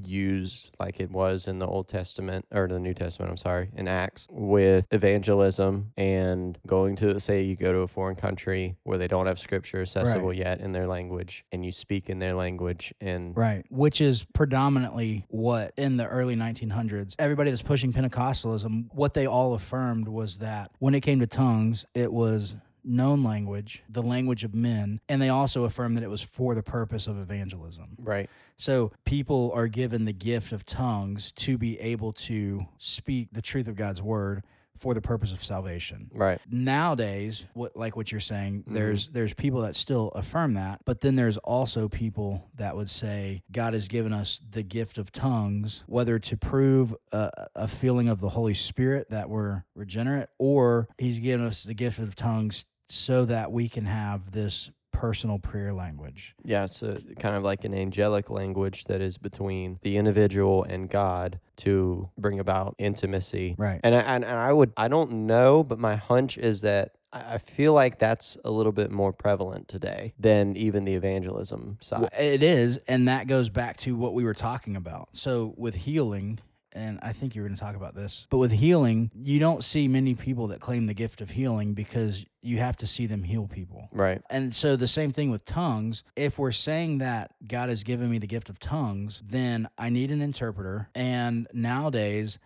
[0.05, 3.88] used like it was in the Old Testament or the New Testament, I'm sorry, in
[3.88, 9.07] Acts with evangelism and going to say you go to a foreign country where they
[9.07, 13.36] don't have scripture accessible yet in their language and you speak in their language and
[13.36, 19.25] Right, which is predominantly what in the early 1900s, everybody that's pushing Pentecostalism, what they
[19.25, 22.55] all affirmed was that when it came to tongues, it was
[22.88, 26.63] known language, the language of men, and they also affirm that it was for the
[26.63, 27.97] purpose of evangelism.
[28.00, 28.30] right.
[28.60, 33.67] So people are given the gift of tongues to be able to speak the truth
[33.67, 34.41] of God's word
[34.80, 36.39] for the purpose of salvation Right.
[36.50, 38.73] nowadays what like what you're saying Mhm.
[38.76, 43.41] there's there's people that still affirm that but then there's also people that would say
[43.52, 48.21] god has given us the gift of tongues whether to prove a, a feeling of
[48.21, 53.26] the holy spirit that we're regenerate or he's given us the gift of tongues so
[53.26, 58.32] that we can have this personal prayer language Yeah, so kind of like an angelic
[58.32, 63.54] language that is between the individual and God to bring about intimacy.
[63.60, 66.93] right And I, and, and I would I don't know, but my hunch is that
[67.13, 72.02] I feel like that's a little bit more prevalent today than even the evangelism side.
[72.02, 75.10] Well, it is, and that goes back to what we were talking about.
[75.13, 76.39] So with healing,
[76.78, 79.63] and I think you were going to talk about this, but with healing, you don't
[79.63, 83.24] see many people that claim the gift of healing because you have to see them
[83.24, 83.90] heal people.
[83.92, 84.22] Right.
[84.30, 86.04] And so the same thing with tongues.
[86.16, 90.12] If we're saying that God has given me the gift of tongues, then I need
[90.12, 90.90] an interpreter.
[90.96, 92.40] And nowadays,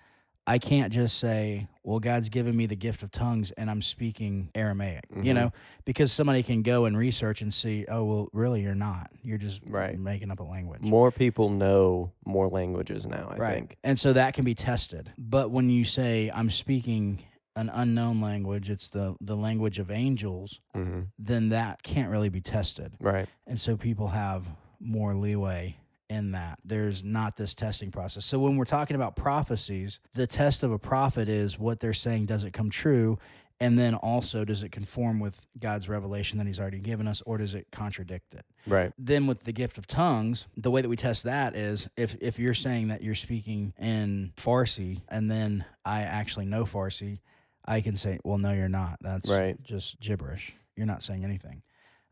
[0.47, 4.49] I can't just say, well, God's given me the gift of tongues and I'm speaking
[4.55, 5.35] Aramaic, you Mhm.
[5.35, 5.51] know,
[5.85, 9.11] because somebody can go and research and see, oh, well, really, you're not.
[9.23, 9.97] You're just Right.
[9.99, 10.81] making up a language.
[10.81, 13.55] More people know more languages now, I right.
[13.55, 13.77] think.
[13.83, 15.11] And so that can be tested.
[15.17, 17.19] But when you say, I'm speaking
[17.55, 22.41] an unknown language, it's the, the language of angels, hmm then that can't really be
[22.41, 22.93] tested.
[22.99, 23.29] Right.
[23.45, 24.47] And so people have
[24.79, 25.77] more leeway
[26.11, 26.59] in that.
[26.65, 28.25] There's not this testing process.
[28.25, 32.25] So when we're talking about prophecies, the test of a prophet is what they're saying
[32.25, 33.17] does it come true?
[33.61, 37.37] And then also, does it conform with God's revelation that He's already given us, or
[37.37, 38.43] does it contradict it?
[38.65, 38.91] Right.
[38.97, 42.39] Then, with the gift of tongues, the way that we test that is if, if
[42.39, 47.19] you're saying that you're speaking in Farsi and then I actually know Farsi,
[47.63, 48.97] I can say, well, no, you're not.
[49.01, 49.61] That's Right.
[49.61, 50.53] just gibberish.
[50.75, 51.61] You're not saying anything.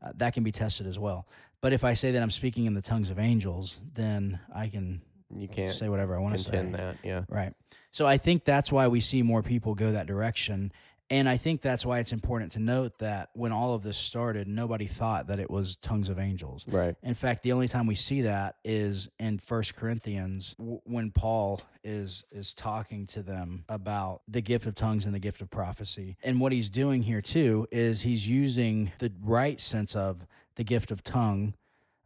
[0.04, 1.28] Uh, that can be tested as well.
[1.62, 5.02] But if I say that I'm speaking in the tongues of angels, then I can
[5.34, 6.52] You can't say whatever I want to say.
[6.52, 6.98] contend that.
[7.04, 7.24] Yeah.
[7.30, 7.54] Right.
[7.92, 10.72] So I think that's why we see more people go that direction.
[11.12, 14.48] And I think that's why it's important to note that when all of this started,
[14.48, 16.66] nobody thought that it was tongues of angels.
[16.68, 16.96] Right.
[17.02, 21.62] In fact, the only time we see that is in First Corinthians w- when Paul
[21.84, 26.16] is is talking to them about the gift of tongues and the gift of prophecy.
[26.24, 30.28] And what he's doing here too is he's using the right sense of
[30.60, 31.54] the gift of tongue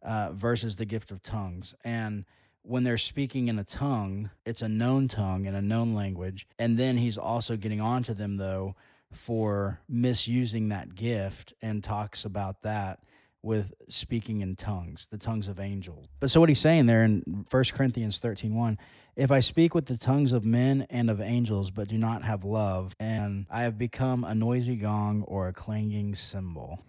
[0.00, 1.74] uh, versus the gift of tongues.
[1.82, 2.24] And
[2.62, 6.46] when they're speaking in a tongue, it's a known tongue and a known language.
[6.56, 8.76] And then he's also getting on to them though
[9.10, 13.00] for misusing that gift and talks about that
[13.44, 16.06] with speaking in tongues, the tongues of angels.
[16.18, 18.78] But so what he's saying there in 1 Corinthians 13 1,
[19.16, 22.44] if I speak with the tongues of men and of angels, but do not have
[22.44, 26.82] love, and I have become a noisy gong or a clanging cymbal.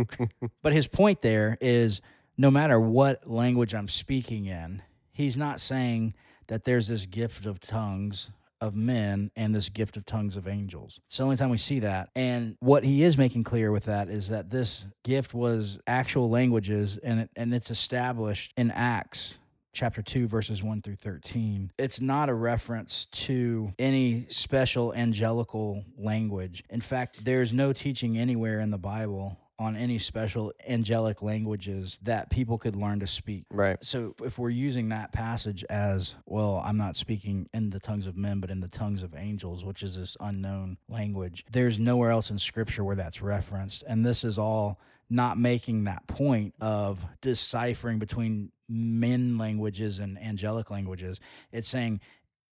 [0.62, 2.00] but his point there is
[2.36, 4.82] no matter what language I'm speaking in,
[5.12, 6.14] he's not saying
[6.46, 11.00] that there's this gift of tongues of men and this gift of tongues of angels.
[11.06, 12.10] It's the only time we see that.
[12.14, 16.98] And what he is making clear with that is that this gift was actual languages
[17.02, 19.34] and it, and it's established in Acts
[19.72, 26.64] chapter 2 verses 1 through 13 it's not a reference to any special angelical language
[26.70, 32.30] in fact there's no teaching anywhere in the bible on any special angelic languages that
[32.30, 33.44] people could learn to speak.
[33.50, 33.78] Right.
[33.82, 38.16] So if we're using that passage as, well, I'm not speaking in the tongues of
[38.16, 42.30] men, but in the tongues of angels, which is this unknown language, there's nowhere else
[42.30, 43.82] in scripture where that's referenced.
[43.86, 50.70] And this is all not making that point of deciphering between men languages and angelic
[50.70, 51.20] languages.
[51.52, 52.00] It's saying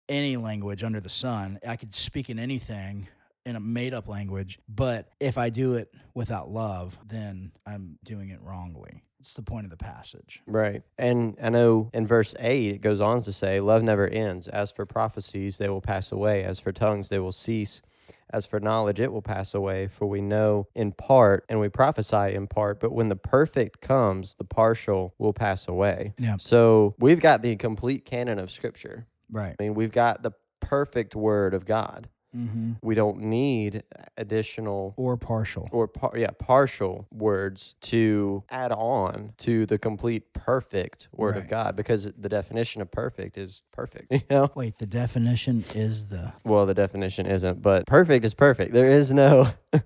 [0.09, 3.09] any language under the sun, I could speak in anything
[3.45, 8.31] in a made up language, but if I do it without love, then I'm doing
[8.31, 9.03] it wrongly.
[9.21, 10.43] It's the point of the passage.
[10.47, 10.83] Right.
[10.99, 14.49] And I know in verse 8, it goes on to say, Love never ends.
[14.49, 16.43] As for prophecies, they will pass away.
[16.43, 17.83] As for tongues, they will cease.
[18.31, 19.87] As for knowledge, it will pass away.
[19.87, 24.35] For we know in part and we prophesy in part, but when the perfect comes,
[24.35, 26.15] the partial will pass away.
[26.19, 26.37] Yeah.
[26.39, 29.07] So we've got the complete canon of Scripture.
[29.31, 29.55] Right.
[29.59, 32.09] I mean, we've got the perfect word of God.
[32.35, 32.73] Mm-hmm.
[32.83, 33.83] We don't need
[34.17, 35.69] additional Or partial.
[35.73, 41.77] or par- yeah, partial words to add on to the complete perfect word of God
[41.77, 44.51] because the definition of perfect is perfect, you know?
[44.55, 46.33] Wait, the definition is the.
[46.45, 48.73] Well, the definition isn't, but perfect is perfect.
[48.73, 49.49] There is no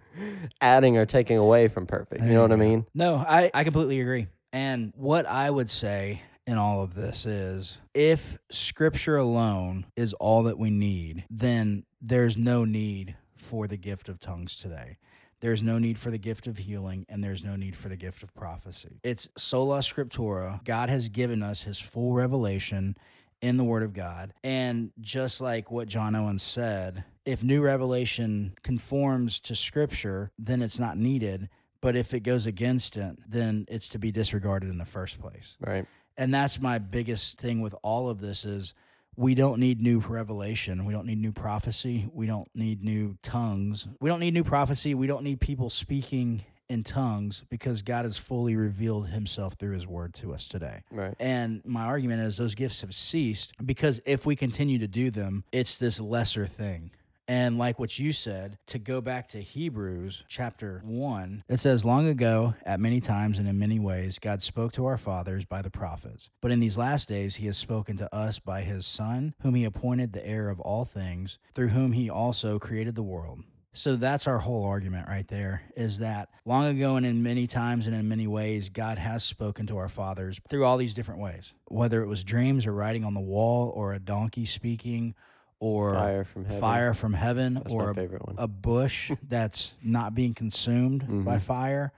[0.60, 2.22] adding or taking away from perfect.
[2.22, 2.86] You know you what I mean?
[2.94, 4.28] No, I, I completely agree.
[4.52, 10.44] And what I would say in all of this is if scripture alone is all
[10.44, 14.96] that we need, then there's no need for the gift of tongues today.
[15.40, 18.22] There's no need for the gift of healing, and there's no need for the gift
[18.22, 19.00] of prophecy.
[19.02, 20.64] It's sola scriptura.
[20.64, 22.96] God has given us his full revelation
[23.42, 24.32] in the Word of God.
[24.44, 30.78] And just like what John Owen said, if new revelation conforms to Scripture, then it's
[30.78, 31.48] not needed.
[31.82, 35.56] But if it goes against it, then it's to be disregarded in the first place.
[35.60, 35.86] Right.
[36.16, 38.72] And that's my biggest thing with all of this is
[39.16, 40.84] we don't need new revelation.
[40.84, 42.08] We don't need new prophecy.
[42.12, 43.88] We don't need new tongues.
[44.00, 44.94] We don't need new prophecy.
[44.94, 49.86] We don't need people speaking in tongues because God has fully revealed himself through his
[49.86, 50.82] word to us today.
[50.90, 51.14] Right.
[51.20, 55.44] And my argument is those gifts have ceased because if we continue to do them,
[55.52, 56.90] it's this lesser thing.
[57.28, 62.06] And like what you said, to go back to Hebrews chapter 1, it says, Long
[62.06, 65.70] ago, at many times and in many ways, God spoke to our fathers by the
[65.70, 66.30] prophets.
[66.40, 69.64] But in these last days, he has spoken to us by his Son, whom he
[69.64, 73.40] appointed the heir of all things, through whom he also created the world.
[73.72, 77.86] So that's our whole argument right there is that long ago and in many times
[77.86, 81.52] and in many ways, God has spoken to our fathers through all these different ways,
[81.66, 85.14] whether it was dreams or writing on the wall or a donkey speaking
[85.58, 86.60] or Fire from heaven.
[86.60, 91.42] fire from heaven That's or a, a bush that's not being consumed by Mhm.
[91.42, 91.92] fire.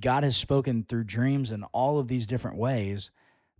[0.00, 3.10] God has spoken through dreams in all of these different ways.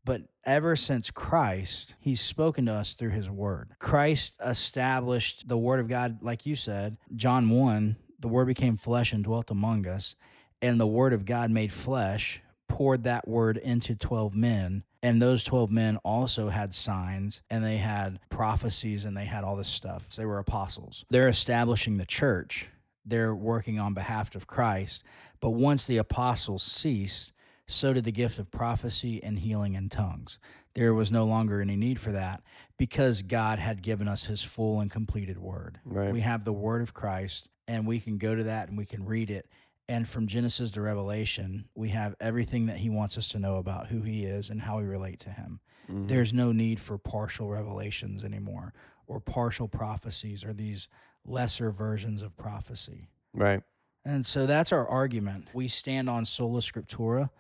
[0.04, 3.70] But ever since Christ, he's spoken to us through his word.
[3.80, 9.12] Christ established the word of God, like you said, John 1, the word became flesh
[9.12, 10.14] and dwelt among us.
[10.62, 14.84] And the word of God made flesh, poured that word into 12 men.
[15.02, 19.56] And those 12 men also had signs and they had prophecies and they had all
[19.56, 20.06] this stuff.
[20.08, 21.04] So they were apostles.
[21.10, 22.68] They're establishing the church,
[23.04, 25.04] they're working on behalf of Christ.
[25.40, 27.32] But once the apostles ceased,
[27.66, 30.38] so did the gift of prophecy and healing in tongues.
[30.74, 32.42] There was no longer any need for that
[32.78, 35.80] because God had given us his full and completed word.
[35.84, 36.12] Right.
[36.12, 39.04] We have the word of Christ and we can go to that and we can
[39.04, 39.48] read it.
[39.88, 43.86] And from Genesis to Revelation, we have everything that he wants us to know about
[43.86, 45.60] who he is and how we relate to him.
[45.88, 46.08] Mhm.
[46.08, 48.74] There's no need for partial revelations anymore
[49.06, 50.88] or partial prophecies or these
[51.24, 53.08] lesser versions of prophecy.
[53.32, 53.62] Right.
[54.04, 55.48] And so that's our argument.
[55.52, 57.30] We stand on sola scriptura.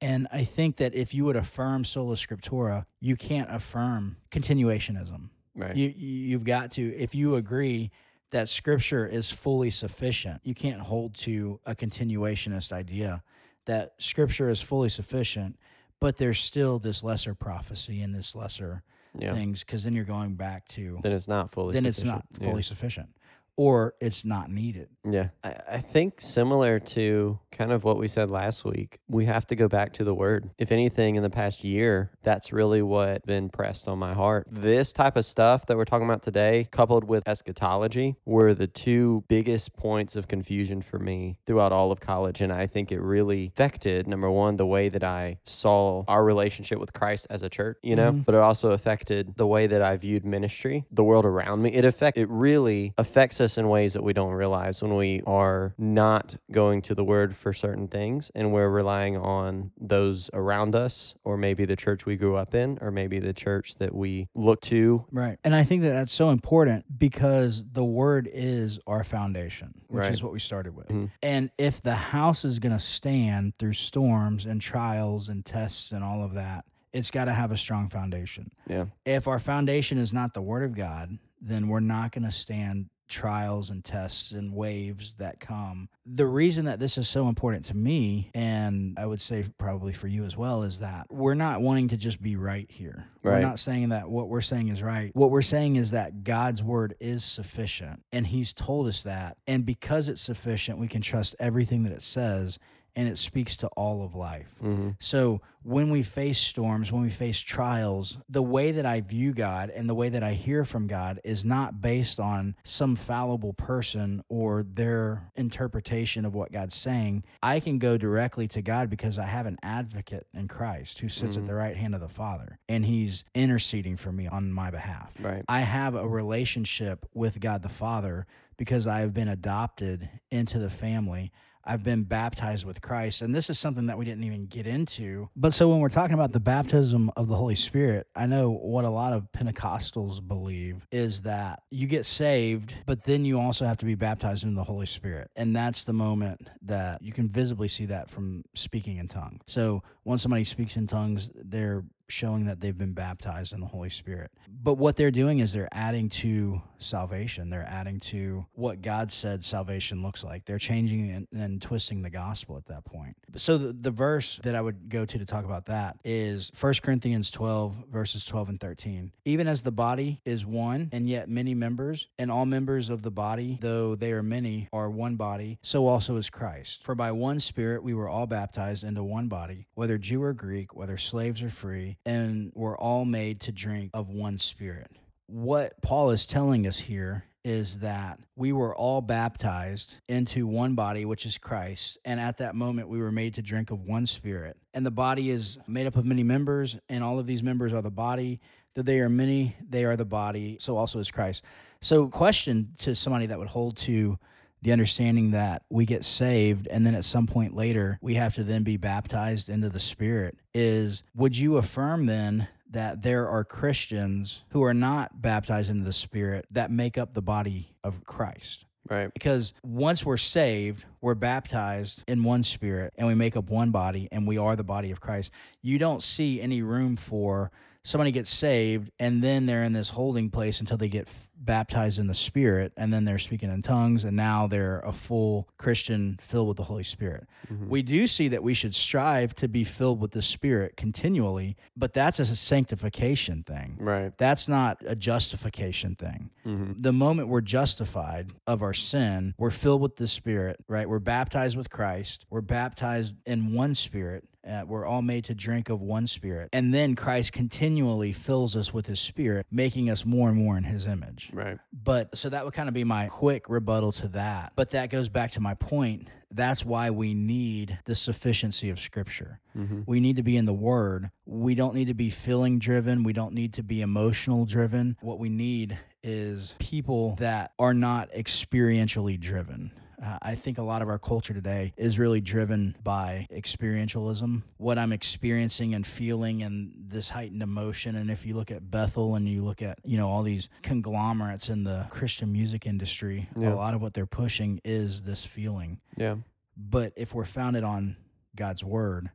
[0.00, 5.30] And I think that if you would affirm sola scriptura, you can't affirm continuationism.
[5.54, 5.76] Right.
[5.76, 7.90] You you've got to if you agree
[8.34, 13.22] that scripture is fully sufficient, you can't hold to a continuationist idea
[13.66, 15.56] that scripture is fully sufficient,
[16.00, 18.82] but there's still this lesser prophecy and this lesser
[19.16, 19.32] yeah.
[19.32, 21.74] things because then you're going back to Then it's not fully.
[21.74, 22.24] then it's sufficient.
[22.32, 22.50] not Yeah.
[22.50, 23.08] fully sufficient
[23.56, 24.88] or it's not needed.
[25.08, 25.28] Yeah.
[25.42, 29.54] I, I think similar to kind of what we said last week, we have to
[29.56, 30.50] go back to the word.
[30.58, 34.48] If anything, in the past year, that's really what been pressed on my heart.
[34.50, 39.22] This type of stuff that we're talking about today, coupled with eschatology, were the two
[39.28, 42.40] biggest points of confusion for me throughout all of college.
[42.40, 46.78] And I think it really affected, number one, the way that I saw our relationship
[46.80, 48.24] with Christ as a church, you know, Mhm.
[48.24, 51.70] but it also affected the way that I viewed ministry, the world around me.
[51.72, 55.74] It affect it really affects us in ways that we don't realize when we are
[55.78, 61.14] not going to the word for certain things and we're relying on those around us
[61.24, 64.60] or maybe the church we grew up in or maybe the church that we look
[64.62, 65.04] to.
[65.12, 65.38] Right.
[65.44, 70.12] And I think that that's so important because the word is our foundation, which Right.
[70.12, 70.88] is what we started with.
[70.88, 71.10] Mhm.
[71.22, 76.02] And if the house is going to stand through storms and trials and tests and
[76.02, 78.52] all of that, it's got to have a strong foundation.
[78.68, 78.86] Yeah.
[79.04, 82.86] If our foundation is not the word of God, then we're not going to stand
[83.08, 85.88] trials and tests and waves that come.
[86.06, 90.08] The reason that this is so important to me, and I would say probably for
[90.08, 93.06] you as well, is that we're not wanting to just be right here.
[93.22, 95.10] We're not saying that what we're saying is right.
[95.14, 99.38] What we're saying is that God's word is sufficient, and He's told us that.
[99.46, 102.58] And because it's sufficient, we can trust everything that it says,
[102.96, 104.48] and it speaks to all of life.
[104.60, 109.32] hmm So when we face storms, when we face trials, the way that I view
[109.32, 113.54] God and the way that I hear from God is not based on some fallible
[113.54, 117.24] person or their interpretation of what God's saying.
[117.42, 121.34] I can go directly to God because I have an advocate in Christ who sits
[121.36, 121.40] Mhm.
[121.40, 125.16] at the right hand of the Father and he's interceding for me on my behalf.
[125.20, 125.44] Right.
[125.48, 128.26] I have a relationship with God the Father
[128.56, 131.32] because I have been adopted into the family.
[131.66, 133.22] I've been baptized with Christ.
[133.22, 135.28] And this is something that we didn't even get into.
[135.36, 138.84] But so when we're talking about the baptism of the Holy Spirit, I know what
[138.84, 143.78] a lot of Pentecostals believe is that you get saved, but then you also have
[143.78, 145.30] to be baptized in the Holy Spirit.
[145.36, 149.42] And that's the moment that you can visibly see that from speaking in tongues.
[149.46, 153.90] So when somebody speaks in tongues, they're showing that they've been baptized in the Holy
[153.90, 154.30] Spirit.
[154.48, 157.50] But what they're doing is they're adding to salvation.
[157.50, 160.44] They're adding to what God said salvation looks like.
[160.44, 163.16] They're changing and, and twisting the gospel at that point.
[163.36, 166.74] So the, the verse that I would go to to talk about that is 1
[166.82, 169.12] Corinthians 12, verses 12 and 13.
[169.24, 173.10] Even as the body is one and yet many members, and all members of the
[173.10, 176.84] body, though they are many, are one body, so also is Christ.
[176.84, 180.74] For by one Spirit we were all baptized into one body, whether Jew or Greek,
[180.74, 184.90] whether slaves or free, and were all made to drink of one Spirit.
[185.26, 191.04] What Paul is telling us here is that we were all baptized into one body,
[191.04, 191.98] which is Christ.
[192.04, 194.56] And at that moment, we were made to drink of one spirit.
[194.72, 197.82] And the body is made up of many members, and all of these members are
[197.82, 198.40] the body.
[198.74, 200.56] That they are many, they are the body.
[200.58, 201.44] So also is Christ.
[201.80, 204.18] So, question to somebody that would hold to
[204.64, 208.42] the understanding that we get saved and then at some point later we have to
[208.42, 214.42] then be baptized into the spirit is would you affirm then that there are Christians
[214.48, 219.12] who are not baptized into the spirit that make up the body of Christ Right.
[219.14, 224.08] because once we're saved we're baptized in one spirit and we make up one body
[224.12, 225.30] and we are the body of Christ
[225.62, 227.50] you don't see any room for
[227.84, 231.98] somebody gets saved and then they're in this holding place until they get f- baptized
[231.98, 236.16] in the spirit and then they're speaking in tongues and now they're a full christian
[236.18, 237.68] filled with the holy spirit Mhm.
[237.68, 241.92] we do see that we should strive to be filled with the spirit continually but
[241.92, 244.16] that's a sanctification thing Right.
[244.16, 249.80] that's not a justification thing hmm the moment we're justified of our sin, we're filled
[249.80, 250.88] with the Spirit, right?
[250.88, 252.24] We're baptized with Christ.
[252.30, 254.24] We're baptized in one Spirit.
[254.46, 256.50] Uh, we're all made to drink of one Spirit.
[256.52, 260.64] And then Christ continually fills us with His Spirit, making us more and more in
[260.64, 261.30] His image.
[261.32, 261.58] Right.
[261.72, 264.52] But so that would kind of be my quick rebuttal to that.
[264.54, 266.08] But that goes back to my point.
[266.30, 269.40] That's why we need the sufficiency of Scripture.
[269.54, 271.10] hmm We need to be in the Word.
[271.26, 273.02] We don't need to be feeling driven.
[273.02, 274.96] We don't need to be emotional driven.
[275.00, 279.72] What we need is people that are not experientially driven.
[280.04, 284.78] Uh, I think a lot of our culture today is really driven by experientialism, what
[284.78, 287.96] I'm experiencing and feeling, and this heightened emotion.
[287.96, 291.48] And if you look at Bethel and you look at you know all these conglomerates
[291.48, 293.52] in the Christian music industry, Yeah.
[293.52, 295.80] a lot of what they're pushing is this feeling.
[295.96, 296.16] Yeah.
[296.56, 297.96] But if we're founded on
[298.36, 299.10] God's word,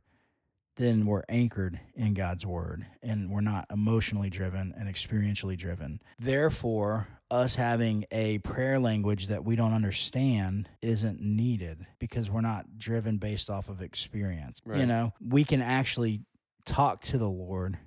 [0.76, 6.00] then we're anchored in God's word and we're not emotionally driven and experientially driven.
[6.18, 12.78] Therefore, us having a prayer language that we don't understand isn't needed because we're not
[12.78, 14.60] driven based off of experience.
[14.66, 16.22] You know, we can actually
[16.66, 17.78] talk to the Lord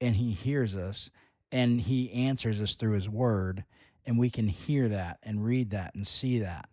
[0.00, 1.10] and he hears us
[1.50, 3.64] and he answers us through his word
[4.06, 6.68] and we can hear that and read that and see that.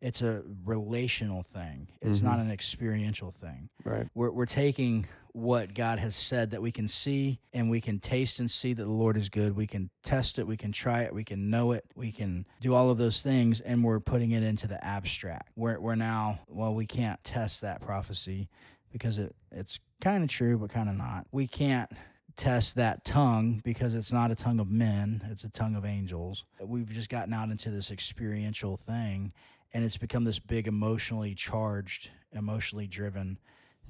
[0.00, 1.88] It's a relational thing.
[2.00, 2.24] It's Mhm.
[2.24, 4.06] not an experiential thing Right.
[4.14, 5.06] we're, we're taking
[5.38, 8.82] what God has said that we can see and we can taste and see that
[8.82, 9.54] the Lord is good.
[9.54, 12.74] We can test it, we can try it, we can know it, we can do
[12.74, 15.50] all of those things, and we're putting it into the abstract.
[15.56, 18.48] We're, we're now, well, we can't test that prophecy
[18.92, 21.26] because it, it's kind of true, but kind of not.
[21.30, 21.90] We can't
[22.36, 26.44] test that tongue because it's not a tongue of men, it's a tongue of angels.
[26.60, 29.32] We've just gotten out into this experiential thing
[29.72, 33.38] and it's become this big emotionally charged, emotionally driven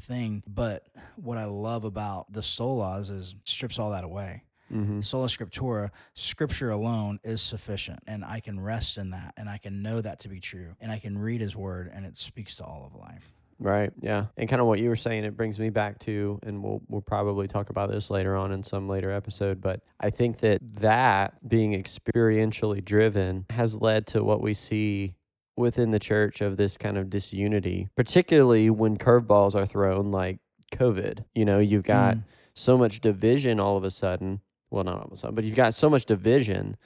[0.00, 0.42] thing.
[0.46, 0.86] But
[1.16, 4.44] what I love about the solas is strips all that away.
[4.72, 5.00] Mm-hmm.
[5.00, 9.82] Sola scriptura, scripture alone is sufficient, and I can rest in that, and I can
[9.82, 12.64] know that to be true, and I can read His Word, and it speaks to
[12.64, 13.32] all of life.
[13.60, 13.90] Right.
[14.00, 14.26] Yeah.
[14.36, 17.00] And kind of what you were saying, it brings me back to, and we'll we'll
[17.00, 19.60] probably talk about this later on in some later episode.
[19.60, 25.14] But I think that that being experientially driven has led to what we see
[25.58, 30.38] within the church of this kind of disunity, particularly when curveballs are thrown like
[30.72, 31.24] COVID.
[31.34, 32.22] You know, you've got Mm.
[32.54, 34.40] so much division all of a sudden.
[34.70, 36.76] Well, not all of a sudden, but you've got so much division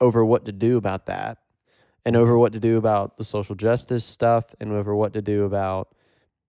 [0.00, 1.38] over what to do about that
[2.04, 5.44] and over what to do about the social justice stuff and over what to do
[5.44, 5.94] about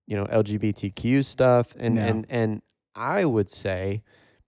[0.06, 2.06] you know LGBTQ stuff and Yeah.
[2.06, 2.62] and and
[2.94, 4.02] I would say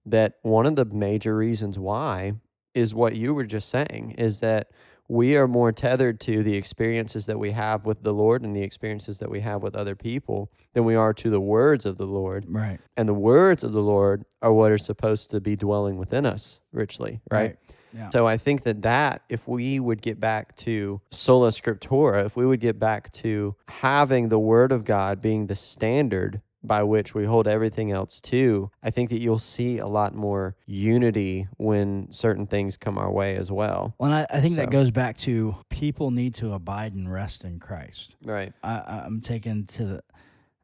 [0.07, 2.33] that one of the major reasons why
[2.74, 4.70] is what you were just saying is that
[5.12, 8.62] we are more tethered to the experiences that we have with the Lord and the
[8.62, 12.06] experiences that we have with other people than we are to the words of the
[12.06, 12.78] Lord Right.
[12.96, 16.60] and the words of the Lord are what are supposed to be dwelling within us
[16.72, 17.56] richly right,
[17.92, 18.08] Yeah.
[18.08, 22.46] so I think that that if we would get back to sola scriptura, if we
[22.46, 27.24] would get back to having the word of God being the standard by which we
[27.24, 32.46] hold everything else to, I think that you'll see a lot more unity when certain
[32.46, 33.94] things come our way as well.
[33.98, 37.44] Well, and I, I think that goes back to people need to abide and rest
[37.44, 38.14] in Christ.
[38.24, 38.52] Right.
[38.62, 40.02] I- I'm taken to the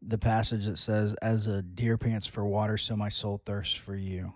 [0.00, 3.96] the passage that says, "As a deer pants for water, so my soul thirsts for
[3.96, 4.32] you."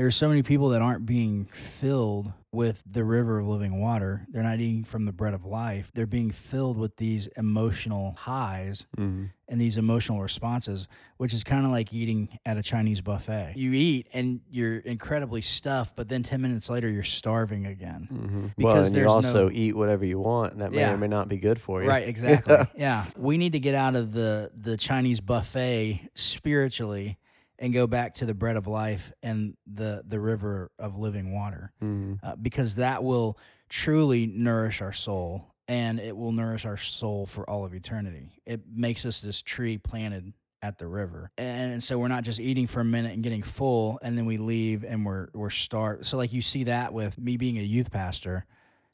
[0.00, 4.24] There are so many people that aren't being filled with the river of living water.
[4.30, 5.92] They're not eating from the bread of life.
[5.94, 9.26] They're being filled with these emotional highs Mm-hmm.
[9.46, 10.88] and these emotional responses,
[11.18, 13.52] which is kind of like eating at a Chinese buffet.
[13.56, 18.08] You eat and you're incredibly stuffed, but then 10 minutes later, you're starving again.
[18.10, 18.40] Mm-hmm.
[18.40, 20.94] Well, Because and you also no- eat whatever you want, and that may Yeah.
[20.94, 21.88] or may not be good for you.
[21.90, 22.56] Right, exactly.
[22.74, 23.04] yeah.
[23.18, 27.18] We need to get out of the the Chinese buffet spiritually
[27.60, 31.72] and go back to the bread of life and the the river of living water
[31.80, 33.38] hmm uh, because that will
[33.68, 38.32] truly nourish our soul and it will nourish our soul for all of eternity.
[38.44, 40.32] It makes us this tree planted
[40.62, 41.30] at the river.
[41.38, 44.36] And so we're not just eating for a minute and getting full and then we
[44.36, 46.04] leave and we're we're starved.
[46.06, 48.44] So like you see that with me being a youth pastor.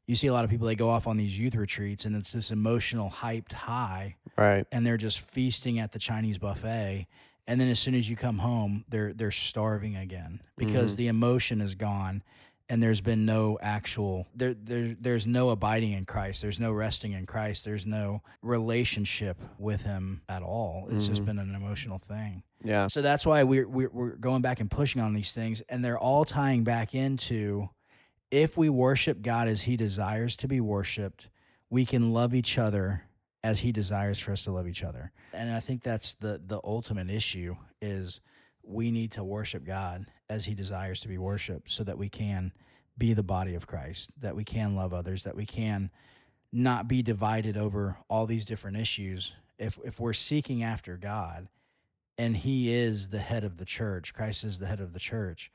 [0.07, 2.31] You see a lot of people they go off on these youth retreats and it's
[2.33, 4.67] this emotional hyped high Right.
[4.71, 7.09] and they're just feasting at the Chinese buffet.
[7.49, 10.97] And then as soon as you come home, they're they're starving again because Mhm.
[10.97, 12.23] the emotion is gone,
[12.69, 16.43] and there's been no actual there there there's no abiding in Christ.
[16.43, 17.65] There's no resting in Christ.
[17.65, 20.89] There's no relationship with Him at all.
[20.91, 21.27] It's just Mhm.
[21.27, 22.43] been an emotional thing.
[22.65, 22.89] Yeah.
[22.89, 25.99] So that's why we're, we're we're going back and pushing on these things, and they're
[25.99, 27.69] all tying back into
[28.33, 31.29] if we worship God as He desires to be worshipped,
[31.71, 33.03] we can love each other
[33.47, 35.13] as He desires for us to love each other.
[35.33, 38.21] And I think that's the the ultimate issue is
[38.65, 42.53] we need to worship God as He desires to be worshipped, so that we can
[42.99, 45.91] be the body of Christ, that we can love others, that we can
[46.53, 49.33] not be divided over all these different issues.
[49.59, 51.49] If if we're seeking after God
[52.19, 55.53] and he is the head of the church, Christ is the head of the church,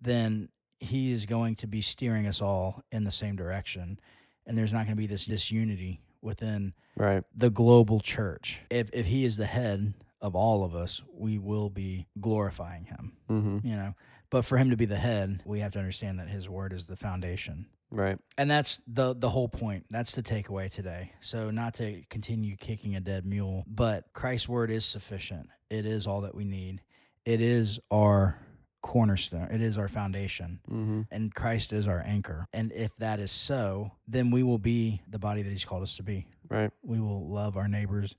[0.00, 0.48] then
[0.80, 4.00] he is going to be steering us all in the same direction.
[4.44, 7.24] And there's not going to be this disunity within Right.
[7.34, 8.60] the global church.
[8.70, 13.12] If if he is the head of all of us, we will be glorifying him,
[13.30, 13.66] Mm-hmm.
[13.66, 13.94] you know.
[14.30, 16.86] But for him to be the head, we have to understand that his word is
[16.86, 17.66] the foundation.
[17.90, 18.18] Right.
[18.36, 19.86] And that's the the whole point.
[19.90, 21.12] That's the takeaway today.
[21.20, 25.48] So not to continue kicking a dead mule, but Christ's word is sufficient.
[25.70, 26.82] It is all that we need.
[27.24, 28.38] It is our
[28.82, 29.48] cornerstone.
[29.50, 30.60] It is our foundation.
[30.70, 31.02] Mm-hmm.
[31.10, 32.46] And Christ is our anchor.
[32.52, 35.96] And if that is so, then we will be the body that he's called us
[35.96, 36.26] to be.
[36.48, 36.70] Right.
[36.82, 38.14] We will love our neighbors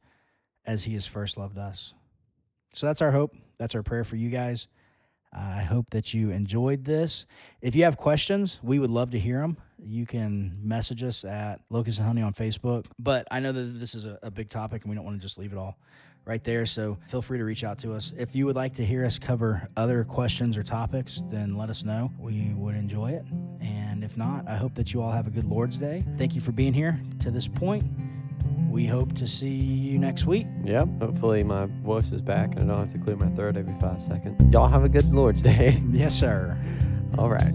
[0.66, 1.94] as he has first loved us.
[2.74, 3.36] So that's our hope.
[3.58, 4.68] That's our prayer for you guys.
[5.32, 7.28] I hope that you enjoyed this.
[7.62, 9.58] If you have questions, we would love to hear them.
[9.78, 12.88] You can message us at Locust and Honey on Facebook.
[12.98, 15.22] But I know that this is a, a big topic and we don't want to
[15.22, 15.78] just leave it all
[16.26, 16.66] right there.
[16.66, 18.12] So feel free to reach out to us.
[18.18, 21.84] If you would like to hear us cover other questions or topics, then let us
[21.84, 22.12] know.
[22.20, 23.26] We would enjoy it.
[23.62, 26.04] And if not, I hope that you all have a good Lord's Day.
[26.18, 27.84] Thank you for being here to this point.
[28.70, 30.46] We hope to see you next week.
[30.64, 30.88] Yep.
[31.02, 34.02] Hopefully my voice is back and I don't have to clear my throat every five
[34.02, 34.36] seconds.
[34.54, 35.82] Y'all have a good Lord's Day.
[35.92, 36.58] Yes, sir.
[37.18, 37.54] All right.